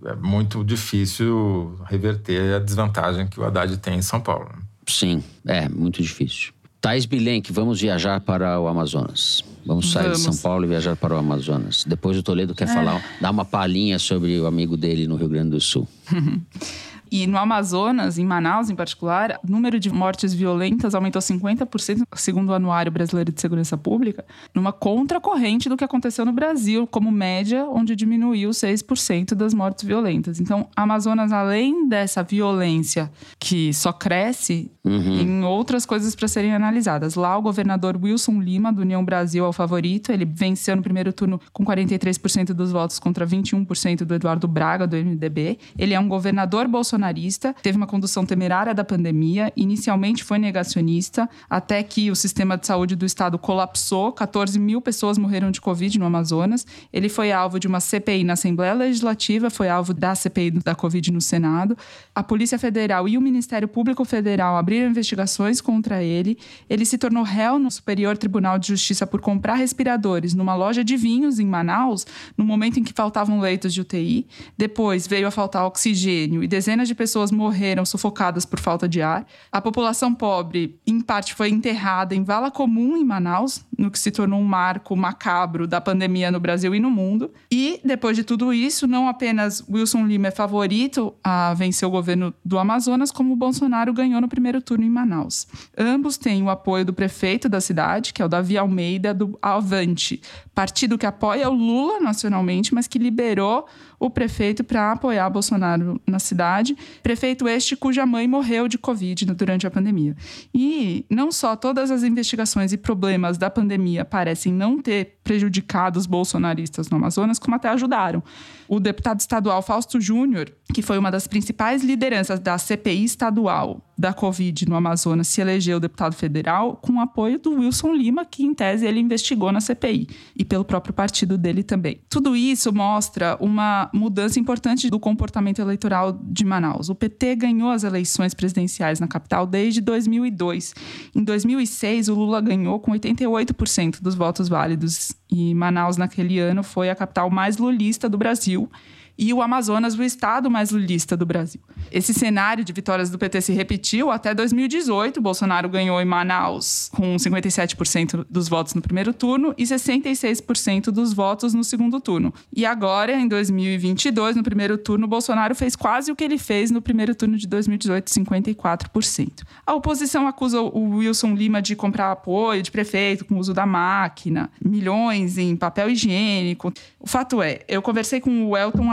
[0.05, 4.49] é muito difícil reverter a desvantagem que o Haddad tem em São Paulo.
[4.88, 6.53] Sim, é muito difícil.
[6.80, 9.43] Thais Bilenque, vamos viajar para o Amazonas.
[9.65, 10.19] Vamos sair vamos.
[10.19, 11.84] de São Paulo e viajar para o Amazonas.
[11.86, 12.73] Depois o Toledo quer é.
[12.73, 15.88] falar, dar uma palhinha sobre o amigo dele no Rio Grande do Sul.
[17.12, 22.49] E no Amazonas, em Manaus em particular, o número de mortes violentas aumentou 50%, segundo
[22.49, 27.66] o Anuário Brasileiro de Segurança Pública, numa contracorrente do que aconteceu no Brasil, como média,
[27.66, 30.39] onde diminuiu 6% das mortes violentas.
[30.39, 35.20] Então, Amazonas, além dessa violência que só cresce, uhum.
[35.20, 37.16] em outras coisas para serem analisadas.
[37.16, 40.12] Lá, o governador Wilson Lima, do União Brasil, é o favorito.
[40.12, 44.95] Ele venceu no primeiro turno com 43% dos votos contra 21% do Eduardo Braga, do
[44.95, 45.58] MDB.
[45.78, 51.30] Ele é um governador bolsonaro bolsonarista, teve uma condução temerária da pandemia, inicialmente foi negacionista,
[51.50, 56.00] até que o sistema de saúde do estado colapsou, 14 mil pessoas morreram de Covid
[56.00, 56.66] no Amazonas.
[56.91, 61.12] Ele foi alvo de uma CPI na Assembleia Legislativa, foi alvo da CPI da Covid
[61.12, 61.78] no Senado.
[62.14, 66.38] A Polícia Federal e o Ministério Público Federal abriram investigações contra ele.
[66.70, 70.96] Ele se tornou réu no Superior Tribunal de Justiça por comprar respiradores numa loja de
[70.96, 72.06] vinhos em Manaus,
[72.38, 74.28] no momento em que faltavam leitos de UTI.
[74.58, 79.02] Depois veio a faltar oxigênio e dezenas Dezenas de pessoas morreram sufocadas por falta de
[79.02, 79.26] ar.
[79.52, 84.12] A população pobre, em parte, foi enterrada em vala comum em Manaus, no que se
[84.12, 87.32] tornou um marco macabro da pandemia no Brasil e no mundo.
[87.52, 92.34] E, depois de tudo isso, não apenas Wilson Lima é favorito a vencer o governo
[92.44, 95.48] do Amazonas, como Bolsonaro ganhou no primeiro turno em Manaus.
[95.78, 100.22] Ambos têm o apoio do prefeito da cidade, que é o Davi Almeida, do Avante,
[100.54, 103.66] partido que apoia o Lula nacionalmente, mas que liberou
[104.00, 106.76] o prefeito para apoiar Bolsonaro na cidade.
[107.02, 110.16] Prefeito este cuja mãe morreu de Covid durante a pandemia.
[110.54, 116.06] E não só todas as investigações e problemas da pandemia parecem não ter prejudicado os
[116.06, 118.24] bolsonaristas no Amazonas, como até ajudaram.
[118.68, 124.13] O deputado estadual Fausto Júnior, que foi uma das principais lideranças da CPI estadual da
[124.13, 128.53] Covid no Amazonas se elegeu deputado federal com o apoio do Wilson Lima, que em
[128.53, 132.01] tese ele investigou na CPI, e pelo próprio partido dele também.
[132.09, 136.89] Tudo isso mostra uma mudança importante do comportamento eleitoral de Manaus.
[136.89, 140.74] O PT ganhou as eleições presidenciais na capital desde 2002.
[141.16, 146.89] Em 2006, o Lula ganhou com 88% dos votos válidos e Manaus naquele ano foi
[146.89, 148.70] a capital mais lulista do Brasil Brasil
[149.18, 151.61] e o Amazonas o estado mais lulista do Brasil.
[151.91, 155.22] Esse cenário de vitórias do PT se repetiu até 2018.
[155.22, 161.53] Bolsonaro ganhou em Manaus com 57% dos votos no primeiro turno e 66% dos votos
[161.53, 162.34] no segundo turno.
[162.53, 166.82] E agora, em 2022, no primeiro turno, Bolsonaro fez quase o que ele fez no
[166.82, 169.43] primeiro turno de 2018, 54%.
[169.66, 173.66] A oposição acusa o Wilson Lima de comprar apoio de prefeito com o uso da
[173.66, 176.74] máquina, milhões em papel higiênico.
[176.99, 178.91] O fato é, eu conversei com o Elton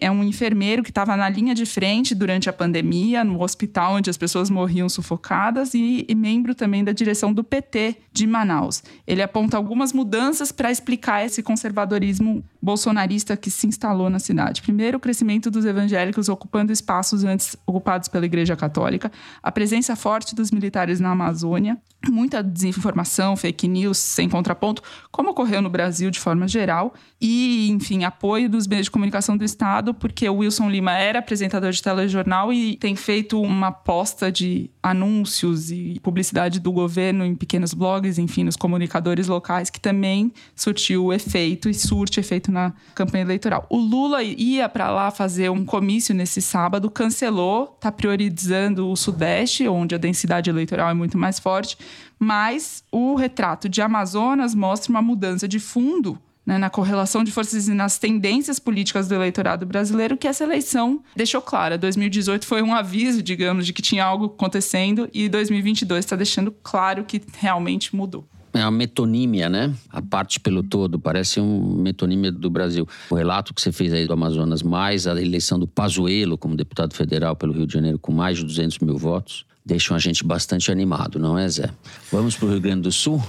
[0.00, 4.10] É um enfermeiro que estava na linha de frente durante a pandemia, no hospital onde
[4.10, 8.82] as pessoas morriam sufocadas, e, e membro também da direção do PT de Manaus.
[9.06, 14.62] Ele aponta algumas mudanças para explicar esse conservadorismo bolsonarista que se instalou na cidade.
[14.62, 19.10] Primeiro, o crescimento dos evangélicos ocupando espaços antes ocupados pela Igreja Católica,
[19.42, 25.60] a presença forte dos militares na Amazônia, muita desinformação, fake news sem contraponto, como ocorreu
[25.60, 30.28] no Brasil de forma geral, e, enfim, apoio dos meios de comunicação do Estado, porque
[30.28, 36.00] o Wilson Lima era apresentador de telejornal e tem feito uma posta de anúncios e
[36.02, 41.74] publicidade do governo em pequenos blogs, enfim, nos comunicadores locais, que também surtiu efeito e
[41.74, 43.66] surte efeito na campanha eleitoral.
[43.68, 49.68] O Lula ia para lá fazer um comício nesse sábado, cancelou, está priorizando o Sudeste,
[49.68, 51.76] onde a densidade eleitoral é muito mais forte,
[52.18, 57.68] mas o retrato de Amazonas mostra uma mudança de fundo né, na correlação de forças
[57.68, 61.78] e nas tendências políticas do eleitorado brasileiro, que essa eleição deixou clara.
[61.78, 67.04] 2018 foi um aviso, digamos, de que tinha algo acontecendo e 2022 está deixando claro
[67.04, 68.26] que realmente mudou.
[68.52, 69.72] É uma metonímia, né?
[69.90, 72.86] A parte pelo todo, parece um metonímia do Brasil.
[73.08, 76.94] O relato que você fez aí do Amazonas, mais a eleição do Pazuello como deputado
[76.94, 80.70] federal pelo Rio de Janeiro, com mais de 200 mil votos, deixam a gente bastante
[80.72, 81.70] animado, não é, Zé?
[82.10, 83.22] Vamos para o Rio Grande do Sul?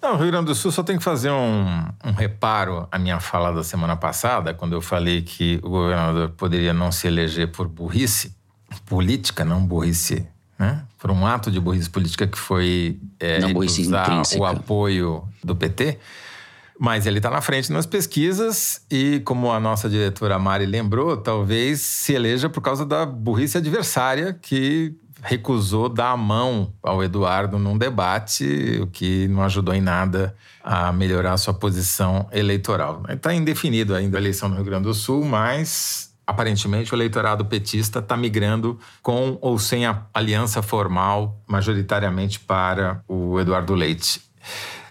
[0.00, 1.66] Não, o Rio Grande do Sul só tem que fazer um,
[2.04, 6.72] um, reparo à minha fala da semana passada, quando eu falei que o governador poderia
[6.72, 8.38] não se eleger por burrice
[8.86, 10.26] política, não burrice,
[10.60, 10.84] né?
[10.98, 13.50] Por um ato de burrice política que foi é, não
[14.38, 15.98] o apoio do PT.
[16.78, 21.80] Mas ele está na frente nas pesquisas e, como a nossa diretora Mari lembrou, talvez
[21.80, 27.76] se eleja por causa da burrice adversária que recusou dar a mão ao Eduardo num
[27.76, 33.02] debate, o que não ajudou em nada a melhorar a sua posição eleitoral.
[33.08, 37.98] Está indefinido ainda a eleição no Rio Grande do Sul, mas aparentemente o eleitorado petista
[37.98, 44.22] está migrando com ou sem a aliança formal, majoritariamente para o Eduardo Leite.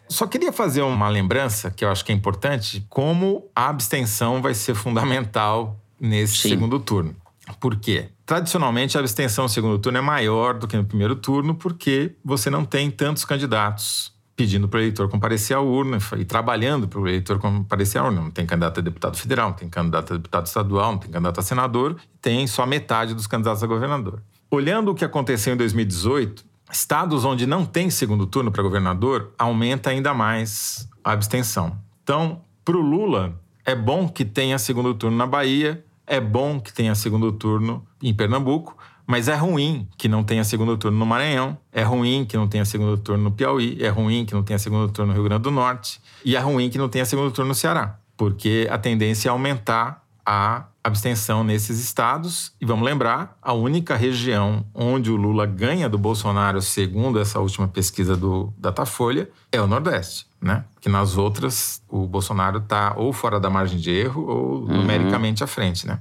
[0.08, 4.54] Só queria fazer uma lembrança que eu acho que é importante, como a abstenção vai
[4.54, 6.50] ser fundamental nesse Sim.
[6.50, 7.16] segundo turno.
[7.60, 8.10] Por quê?
[8.26, 12.50] Tradicionalmente, a abstenção no segundo turno é maior do que no primeiro turno, porque você
[12.50, 17.06] não tem tantos candidatos pedindo para o eleitor comparecer à urna e trabalhando para o
[17.06, 18.22] eleitor comparecer à urna.
[18.22, 21.42] Não tem candidato a deputado federal, não tem candidato a deputado estadual, não tem candidato
[21.42, 24.24] a senador, tem só metade dos candidatos a governador.
[24.50, 29.90] Olhando o que aconteceu em 2018, estados onde não tem segundo turno para governador, aumenta
[29.90, 31.78] ainda mais a abstenção.
[32.02, 36.72] Então, para o Lula, é bom que tenha segundo turno na Bahia, é bom que
[36.72, 38.78] tenha segundo turno em Pernambuco,
[39.10, 42.64] mas é ruim que não tenha segundo turno no Maranhão, é ruim que não tenha
[42.64, 45.49] segundo turno no Piauí, é ruim que não tenha segundo turno no Rio Grande do
[45.49, 49.32] Norte e é ruim que não tenha segundo turno no Ceará, porque a tendência é
[49.32, 52.53] aumentar a abstenção nesses estados.
[52.62, 57.68] E vamos lembrar, a única região onde o Lula ganha do Bolsonaro, segundo essa última
[57.68, 60.64] pesquisa do Datafolha, é o Nordeste né?
[60.80, 64.78] Que nas outras o Bolsonaro está ou fora da margem de erro ou uhum.
[64.78, 65.99] numericamente à frente, né?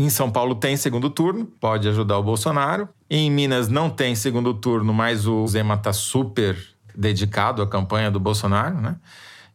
[0.00, 2.88] Em São Paulo tem segundo turno, pode ajudar o Bolsonaro.
[3.10, 6.56] Em Minas não tem segundo turno, mas o Zema está super
[6.96, 8.96] dedicado à campanha do Bolsonaro, né?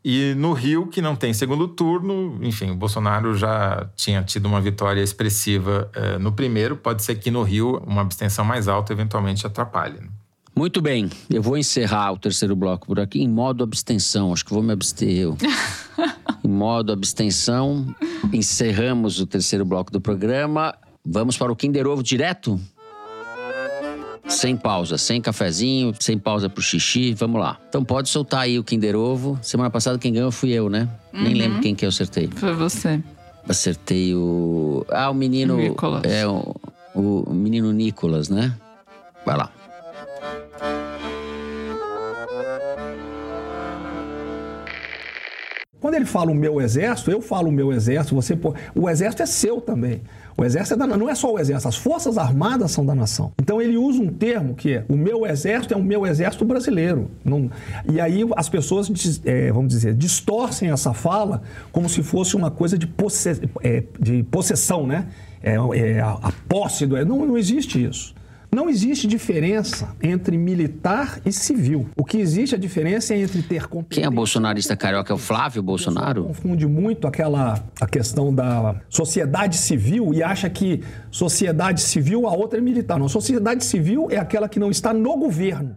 [0.03, 4.61] E no Rio, que não tem segundo turno, enfim, o Bolsonaro já tinha tido uma
[4.61, 6.77] vitória expressiva eh, no primeiro.
[6.77, 9.99] Pode ser que no Rio uma abstenção mais alta eventualmente atrapalhe.
[9.99, 10.09] Né?
[10.57, 14.31] Muito bem, eu vou encerrar o terceiro bloco por aqui em modo abstenção.
[14.31, 15.37] Acho que vou me abster eu.
[16.41, 17.93] em modo abstenção,
[18.31, 20.73] encerramos o terceiro bloco do programa.
[21.05, 22.57] Vamos para o Kinder Ovo direto?
[24.29, 27.59] Sem pausa, sem cafezinho, sem pausa pro xixi, vamos lá.
[27.67, 29.37] Então pode soltar aí o Kinder Ovo.
[29.41, 30.89] Semana passada quem ganhou fui eu, né?
[31.13, 31.23] Uhum.
[31.23, 32.29] Nem lembro quem que eu acertei.
[32.33, 33.03] Foi você.
[33.47, 34.85] Acertei o.
[34.89, 35.57] Ah, o menino.
[35.57, 36.01] Nicolas.
[36.05, 36.55] É, o,
[36.95, 38.55] o menino Nicolas, né?
[39.25, 39.51] Vai lá.
[45.85, 49.21] Quando ele fala o meu exército, eu falo o meu exército, você pô, o exército
[49.21, 50.01] é seu também.
[50.35, 53.31] O exército é da, não é só o exército, as forças armadas são da nação.
[53.39, 57.11] Então ele usa um termo que é o meu exército é o meu exército brasileiro.
[57.23, 57.51] Não,
[57.87, 58.91] e aí as pessoas,
[59.25, 64.23] é, vamos dizer, distorcem essa fala como se fosse uma coisa de, posse, é, de
[64.23, 65.05] possessão, né?
[65.43, 67.05] É, é a, a, posse do.
[67.05, 68.15] Não, não existe isso.
[68.55, 71.89] Não existe diferença entre militar e civil.
[71.93, 74.01] O que existe a diferença é entre ter competência...
[74.01, 76.23] Quem é bolsonarista carioca é o Flávio Bolsonaro?
[76.23, 80.81] Confunde muito aquela a questão da sociedade civil e acha que
[81.11, 82.97] sociedade civil a outra é militar.
[82.97, 85.75] Não, sociedade civil é aquela que não está no governo.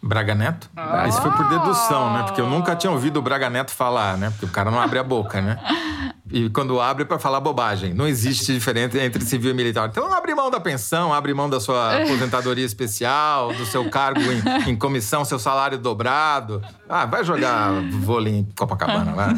[0.00, 0.70] Braga Neto?
[0.76, 1.08] Ah.
[1.08, 2.22] Isso foi por dedução, né?
[2.22, 4.30] Porque eu nunca tinha ouvido o Braga Neto falar, né?
[4.30, 5.58] Porque o cara não abre a boca, né?
[6.30, 7.92] E quando abre é para falar bobagem.
[7.92, 9.88] Não existe diferença entre civil e militar.
[9.88, 14.70] Então abre mão da pensão, abre mão da sua aposentadoria especial, do seu cargo em,
[14.70, 16.62] em comissão, seu salário dobrado.
[16.88, 19.28] Ah, vai jogar vôlei em Copacabana, vai.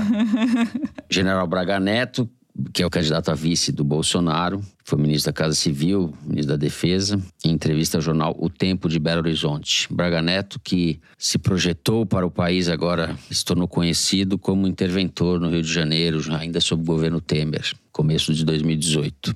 [1.11, 2.29] General Braga Neto
[2.73, 6.57] que é o candidato a vice do Bolsonaro, foi ministro da Casa Civil, ministro da
[6.57, 9.89] Defesa, em entrevista ao jornal O Tempo de Belo Horizonte.
[9.93, 15.51] Braga Neto, que se projetou para o país agora, se tornou conhecido como interventor no
[15.51, 19.35] Rio de Janeiro, ainda sob o governo Temer, começo de 2018.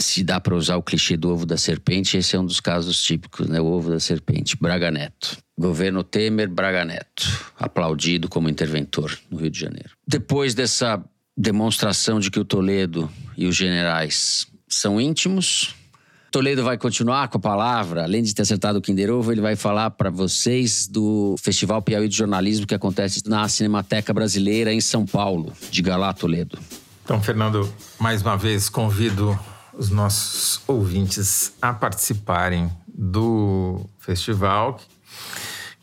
[0.00, 3.02] Se dá para usar o clichê do ovo da serpente, esse é um dos casos
[3.02, 3.60] típicos, né?
[3.60, 5.38] O ovo da serpente, Braga Neto.
[5.58, 9.90] Governo Temer, Braga Neto, aplaudido como interventor no Rio de Janeiro.
[10.06, 11.02] Depois dessa
[11.38, 15.76] demonstração de que o Toledo e os generais são íntimos.
[16.32, 19.54] Toledo vai continuar com a palavra, além de ter acertado o Kinder Ovo, ele vai
[19.54, 25.06] falar para vocês do Festival Piauí de Jornalismo que acontece na Cinemateca Brasileira em São
[25.06, 25.52] Paulo.
[25.70, 26.58] Diga lá, Toledo.
[27.04, 29.38] Então, Fernando, mais uma vez convido
[29.72, 34.78] os nossos ouvintes a participarem do festival,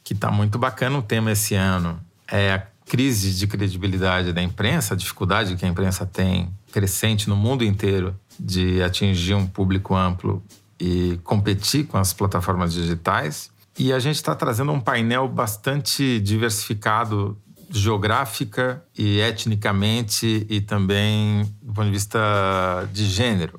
[0.03, 1.99] que está muito bacana o tema esse ano.
[2.29, 7.63] É crise de credibilidade da imprensa, a dificuldade que a imprensa tem crescente no mundo
[7.63, 10.43] inteiro de atingir um público amplo
[10.79, 13.49] e competir com as plataformas digitais.
[13.77, 17.37] E a gente está trazendo um painel bastante diversificado
[17.69, 23.57] geográfica e etnicamente e também do ponto de vista de gênero.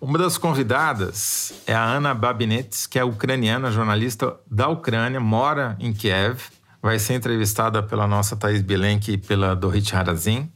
[0.00, 5.92] Uma das convidadas é a Ana Babinets, que é ucraniana, jornalista da Ucrânia, mora em
[5.92, 6.40] Kiev
[6.82, 10.50] vai ser entrevistada pela nossa Thaís Bilenque e pela Dorit Harazin.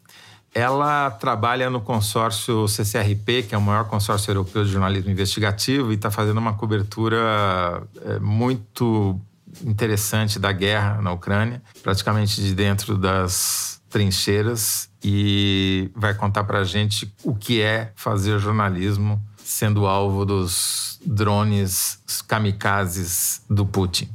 [0.55, 5.95] Ela trabalha no consórcio CCRP, que é o maior consórcio europeu de jornalismo investigativo, e
[5.95, 9.19] está fazendo uma cobertura é, muito
[9.65, 16.65] interessante da guerra na Ucrânia, praticamente de dentro das trincheiras, e vai contar para a
[16.65, 21.99] gente o que é fazer jornalismo sendo alvo dos drones
[22.29, 24.09] kamikazes do Putin.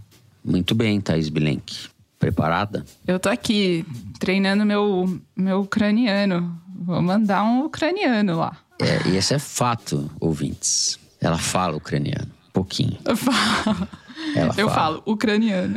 [0.43, 1.89] Muito bem, Thaís Bilenque.
[2.20, 2.84] Preparada?
[3.05, 3.86] Eu tô aqui
[4.20, 6.59] treinando meu, meu ucraniano.
[6.80, 8.57] Vou mandar um ucraniano lá.
[8.82, 10.99] É, e esse é fato, ouvintes.
[11.22, 12.32] Ela fala ucraniano.
[12.53, 12.97] Pouquinho.
[13.05, 13.88] Eu falo.
[14.36, 14.72] Ela Eu fala.
[14.72, 15.76] falo ucraniano.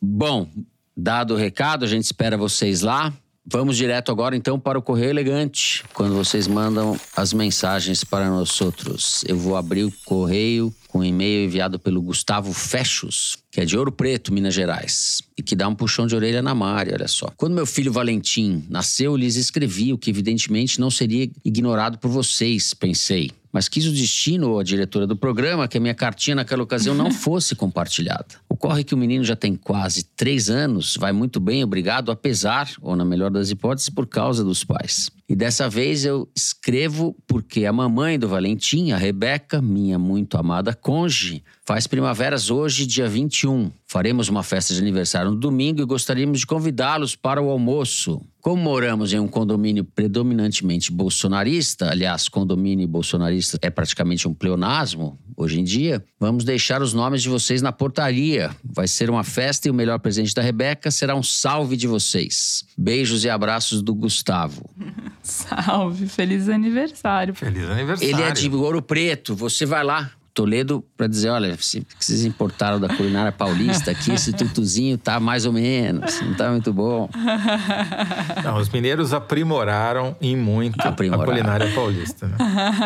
[0.00, 0.48] Bom,
[0.96, 3.12] dado o recado, a gente espera vocês lá.
[3.46, 8.58] Vamos direto agora então para o Correio Elegante, quando vocês mandam as mensagens para nós
[8.62, 9.22] outros.
[9.28, 13.76] Eu vou abrir o correio com um e-mail enviado pelo Gustavo Fechos, que é de
[13.76, 17.30] Ouro Preto, Minas Gerais, e que dá um puxão de orelha na Mari, olha só.
[17.36, 22.72] Quando meu filho Valentim nasceu, lhes escrevi o que evidentemente não seria ignorado por vocês,
[22.72, 26.64] pensei mas quis o destino ou a diretora do programa que a minha cartinha naquela
[26.64, 28.26] ocasião não fosse compartilhada.
[28.48, 32.96] Ocorre que o menino já tem quase três anos, vai muito bem, obrigado, apesar, ou
[32.96, 35.08] na melhor das hipóteses, por causa dos pais.
[35.26, 40.74] E dessa vez eu escrevo porque a mamãe do Valentim, a Rebeca, minha muito amada
[40.74, 43.70] conge, faz primaveras hoje, dia 21.
[43.86, 48.20] Faremos uma festa de aniversário no domingo e gostaríamos de convidá-los para o almoço.
[48.42, 55.58] Como moramos em um condomínio predominantemente bolsonarista, aliás, condomínio bolsonarista é praticamente um pleonasmo hoje
[55.58, 58.50] em dia, vamos deixar os nomes de vocês na portaria.
[58.62, 62.66] Vai ser uma festa e o melhor presente da Rebeca será um salve de vocês.
[62.76, 64.68] Beijos e abraços do Gustavo.
[65.64, 67.34] Salve, feliz aniversário.
[67.34, 68.14] Feliz aniversário.
[68.14, 70.10] Ele é de Ouro Preto, você vai lá.
[70.34, 75.46] Toledo para dizer, olha, se vocês importaram da culinária paulista aqui, esse tutuzinho tá mais
[75.46, 77.08] ou menos, não tá muito bom.
[78.42, 81.22] Não, os mineiros aprimoraram em muito aprimoraram.
[81.22, 82.36] a culinária paulista, né?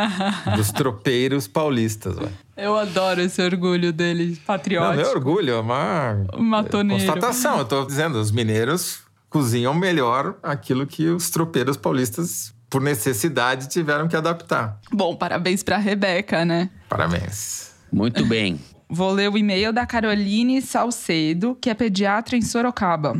[0.57, 2.33] Dos tropeiros paulistas, velho.
[2.55, 4.97] Eu adoro esse orgulho dele, patriótico.
[4.97, 7.03] Não, não é orgulho, é uma Matoneiro.
[7.03, 7.59] constatação.
[7.61, 14.09] Eu tô dizendo, os mineiros cozinham melhor aquilo que os tropeiros paulistas, por necessidade, tiveram
[14.09, 14.79] que adaptar.
[14.93, 16.71] Bom, parabéns pra Rebeca, né?
[16.89, 17.73] Parabéns.
[17.93, 18.61] Muito bem.
[18.91, 23.15] Vou ler o e-mail da Caroline Salcedo, que é pediatra em Sorocaba.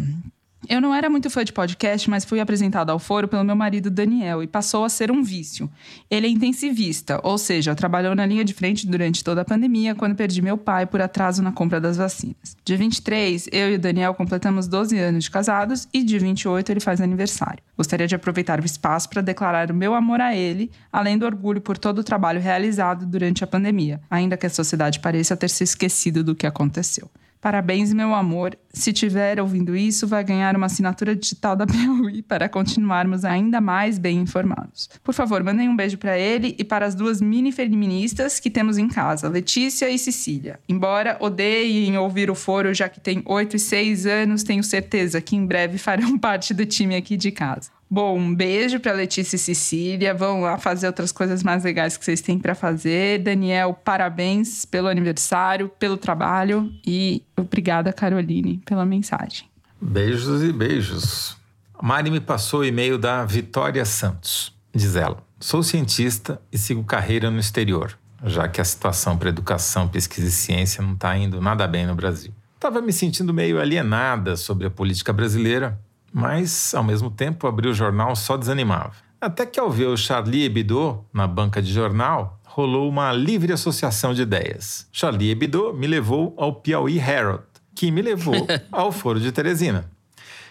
[0.69, 3.89] Eu não era muito fã de podcast, mas fui apresentada ao foro pelo meu marido
[3.91, 5.71] Daniel e passou a ser um vício.
[6.11, 10.15] Ele é intensivista, ou seja, trabalhou na linha de frente durante toda a pandemia, quando
[10.15, 12.55] perdi meu pai por atraso na compra das vacinas.
[12.63, 16.81] De 23, eu e o Daniel completamos 12 anos de casados e de 28 ele
[16.81, 17.63] faz aniversário.
[17.75, 21.63] Gostaria de aproveitar o espaço para declarar o meu amor a ele, além do orgulho
[21.63, 25.65] por todo o trabalho realizado durante a pandemia, ainda que a sociedade pareça ter se
[25.65, 27.11] esquecido do que aconteceu.
[27.41, 28.57] Parabéns, meu amor.
[28.73, 33.99] Se tiver ouvindo isso, vai ganhar uma assinatura digital da Piauí para continuarmos ainda mais
[33.99, 34.89] bem informados.
[35.03, 38.79] Por favor, mandem um beijo para ele e para as duas mini feministas que temos
[38.79, 40.59] em casa, Letícia e Cecília.
[40.69, 45.37] Embora odeiem ouvir o foro, já que tem 8 e 6 anos, tenho certeza que
[45.37, 47.78] em breve farão parte do time aqui de casa.
[47.91, 50.13] Bom, um beijo para Letícia e Cecília.
[50.13, 53.21] Vão lá fazer outras coisas mais legais que vocês têm para fazer.
[53.21, 59.49] Daniel, parabéns pelo aniversário, pelo trabalho e obrigada, Caroline, pela mensagem.
[59.81, 61.37] Beijos e beijos.
[61.81, 64.53] Mari me passou o e-mail da Vitória Santos.
[64.75, 69.89] Diz ela: Sou cientista e sigo carreira no exterior, já que a situação para educação,
[69.89, 72.33] pesquisa e ciência não está indo nada bem no Brasil.
[72.57, 75.79] Estava me sentindo meio alienada sobre a política brasileira
[76.13, 78.93] mas, ao mesmo tempo, abrir o jornal só desanimava.
[79.21, 84.15] Até que, ao ver o Charlie Hebdo na banca de jornal, rolou uma livre associação
[84.15, 84.87] de ideias.
[84.93, 87.45] Charlie Hebdo me levou ao Piauí Herald,
[87.75, 88.35] que me levou
[88.71, 89.91] ao Foro de Teresina.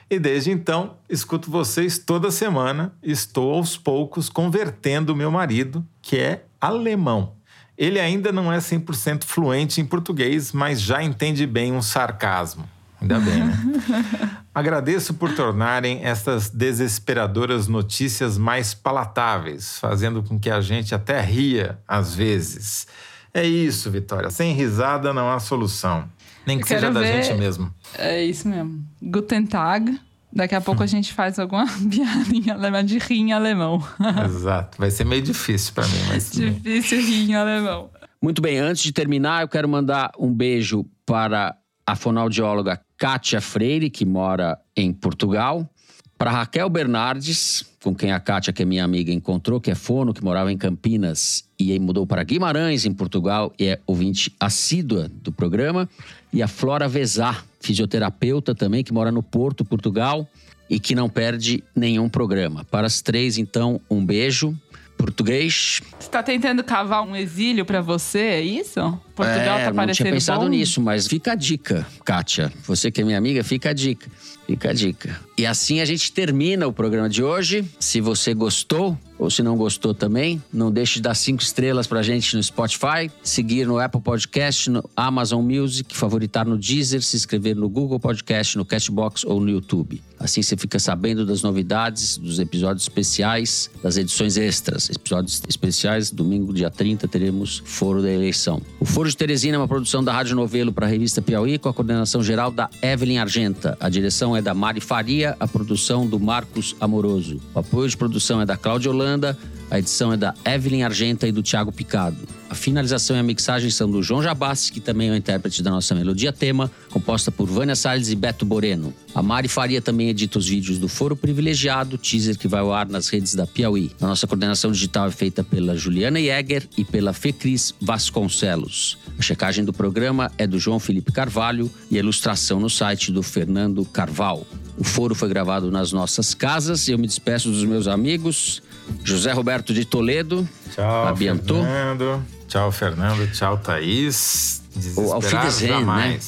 [0.10, 2.94] E desde então, escuto vocês toda semana.
[3.04, 7.34] Estou aos poucos convertendo meu marido, que é alemão.
[7.78, 12.68] Ele ainda não é 100% fluente em português, mas já entende bem um sarcasmo.
[13.02, 13.54] Ainda bem, né?
[14.58, 21.78] Agradeço por tornarem estas desesperadoras notícias mais palatáveis, fazendo com que a gente até ria
[21.88, 22.88] às vezes.
[23.32, 24.32] É isso, Vitória.
[24.32, 26.10] Sem risada não há solução.
[26.44, 27.72] Nem que Eu seja da ver- gente mesmo.
[27.96, 28.84] É isso mesmo.
[29.00, 30.00] Guten Tag.
[30.34, 33.80] Daqui a pouco a gente faz alguma piada em alemão, de rir em alemão.
[34.26, 34.78] Exato.
[34.80, 36.32] Vai ser meio difícil para mim, mas.
[36.32, 37.92] Difícil rir em alemão.
[38.20, 41.56] Muito bem, antes de terminar, eu quero mandar um beijo para
[41.86, 45.70] a fonoaudióloga Kátia Freire, que mora em Portugal,
[46.18, 50.14] para Raquel Bernardes, com quem a Kátia, que é minha amiga, encontrou, que é fono,
[50.14, 55.10] que morava em Campinas e aí mudou para Guimarães, em Portugal, e é ouvinte assídua
[55.10, 55.88] do programa,
[56.34, 60.28] e a Flora Vezar, fisioterapeuta também, que mora no Porto, Portugal,
[60.70, 62.66] e que não perde nenhum programa.
[62.66, 64.58] Para as três, então, um beijo.
[64.98, 69.00] Português, Você tá tentando cavar um exílio pra você, é isso?
[69.18, 70.48] Portugal é, tá não parecendo tinha pensado bom?
[70.48, 72.54] nisso, mas fica a dica, Kátia.
[72.68, 74.08] Você que é minha amiga, fica a dica.
[74.46, 75.20] Fica a dica.
[75.38, 77.66] E assim a gente termina o programa de hoje.
[77.80, 82.02] Se você gostou, ou se não gostou também, não deixe de dar cinco estrelas pra
[82.02, 87.56] gente no Spotify, seguir no Apple Podcast, no Amazon Music, favoritar no Deezer, se inscrever
[87.56, 90.02] no Google Podcast, no Cashbox ou no YouTube.
[90.20, 94.90] Assim você fica sabendo das novidades, dos episódios especiais, das edições extras.
[94.90, 98.62] Episódios especiais, domingo, dia 30, teremos Foro da Eleição.
[98.80, 101.70] O Foro de Teresina é uma produção da Rádio Novelo para a revista Piauí, com
[101.70, 103.78] a coordenação geral da Evelyn Argenta.
[103.80, 107.40] A direção é da Mari Faria, a produção do Marcos Amoroso.
[107.54, 109.38] O apoio de produção é da Cláudia Holanda,
[109.70, 112.18] a edição é da Evelyn Argenta e do Thiago Picado.
[112.50, 115.70] A finalização e a mixagem são do João Jabassi, que também é o intérprete da
[115.70, 118.94] nossa melodia tema, composta por Vânia Salles e Beto Boreno.
[119.14, 122.88] A Mari Faria também edita os vídeos do Foro Privilegiado, teaser que vai ao ar
[122.88, 123.92] nas redes da Piauí.
[124.02, 128.98] A nossa coordenação digital é feita pela Juliana Jäger e pela Fecris Vasconcelos.
[129.20, 133.22] A checagem do programa é do João Felipe Carvalho e a ilustração no site do
[133.22, 134.48] Fernando Carval.
[134.78, 138.62] O foro foi gravado nas nossas casas eu me despeço dos meus amigos.
[139.04, 140.48] José Roberto de Toledo.
[140.74, 141.64] Tchau, Abiantou.
[141.64, 142.24] Fernando.
[142.48, 143.28] Tchau, Fernando.
[143.32, 144.62] Tchau, Thaís.
[144.76, 146.20] Desesperar Wiedersehen, né?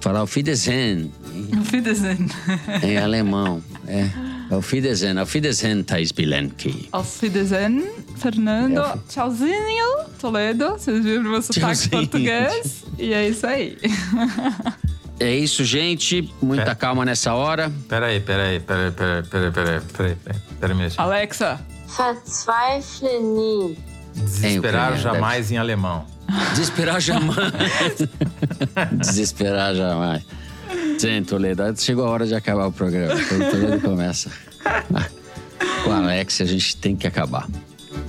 [0.00, 1.10] Falar Auf Wiedersehen
[2.82, 3.62] em, alemão.
[3.86, 4.08] É.
[4.54, 6.88] Auf Wiedersehen, Thais Bilenki.
[6.92, 7.84] Auf Wiedersehen,
[8.16, 8.80] Fernando.
[8.80, 10.70] É, Tchauzinho, Toledo.
[10.70, 11.90] Vocês viram meu sotaque Tchauzinho.
[11.90, 12.84] português.
[12.98, 13.78] E é isso aí.
[15.20, 16.28] É isso, gente.
[16.42, 16.74] Muita É.
[16.74, 17.70] calma nessa hora.
[17.88, 20.16] Peraí, peraí, peraí, peraí, peraí, peraí, peraí, peraí,
[20.60, 21.00] peraí, gente.
[21.00, 21.60] Alexa,
[21.96, 23.78] Verzweifle nie.
[24.14, 26.04] Desesperar jamais em alemão.
[26.50, 28.08] Desesperar jamais.
[29.00, 30.22] Desesperar jamais.
[30.98, 31.62] Sim, Toledo.
[31.76, 33.14] Chegou a hora de acabar o programa.
[33.28, 34.30] Quando o Toledo começa.
[35.84, 37.48] Com a Alex, a gente tem que acabar.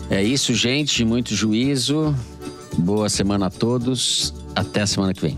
[0.09, 1.03] É isso, gente.
[1.03, 2.15] Muito juízo.
[2.77, 4.33] Boa semana a todos.
[4.55, 5.37] Até a semana que vem.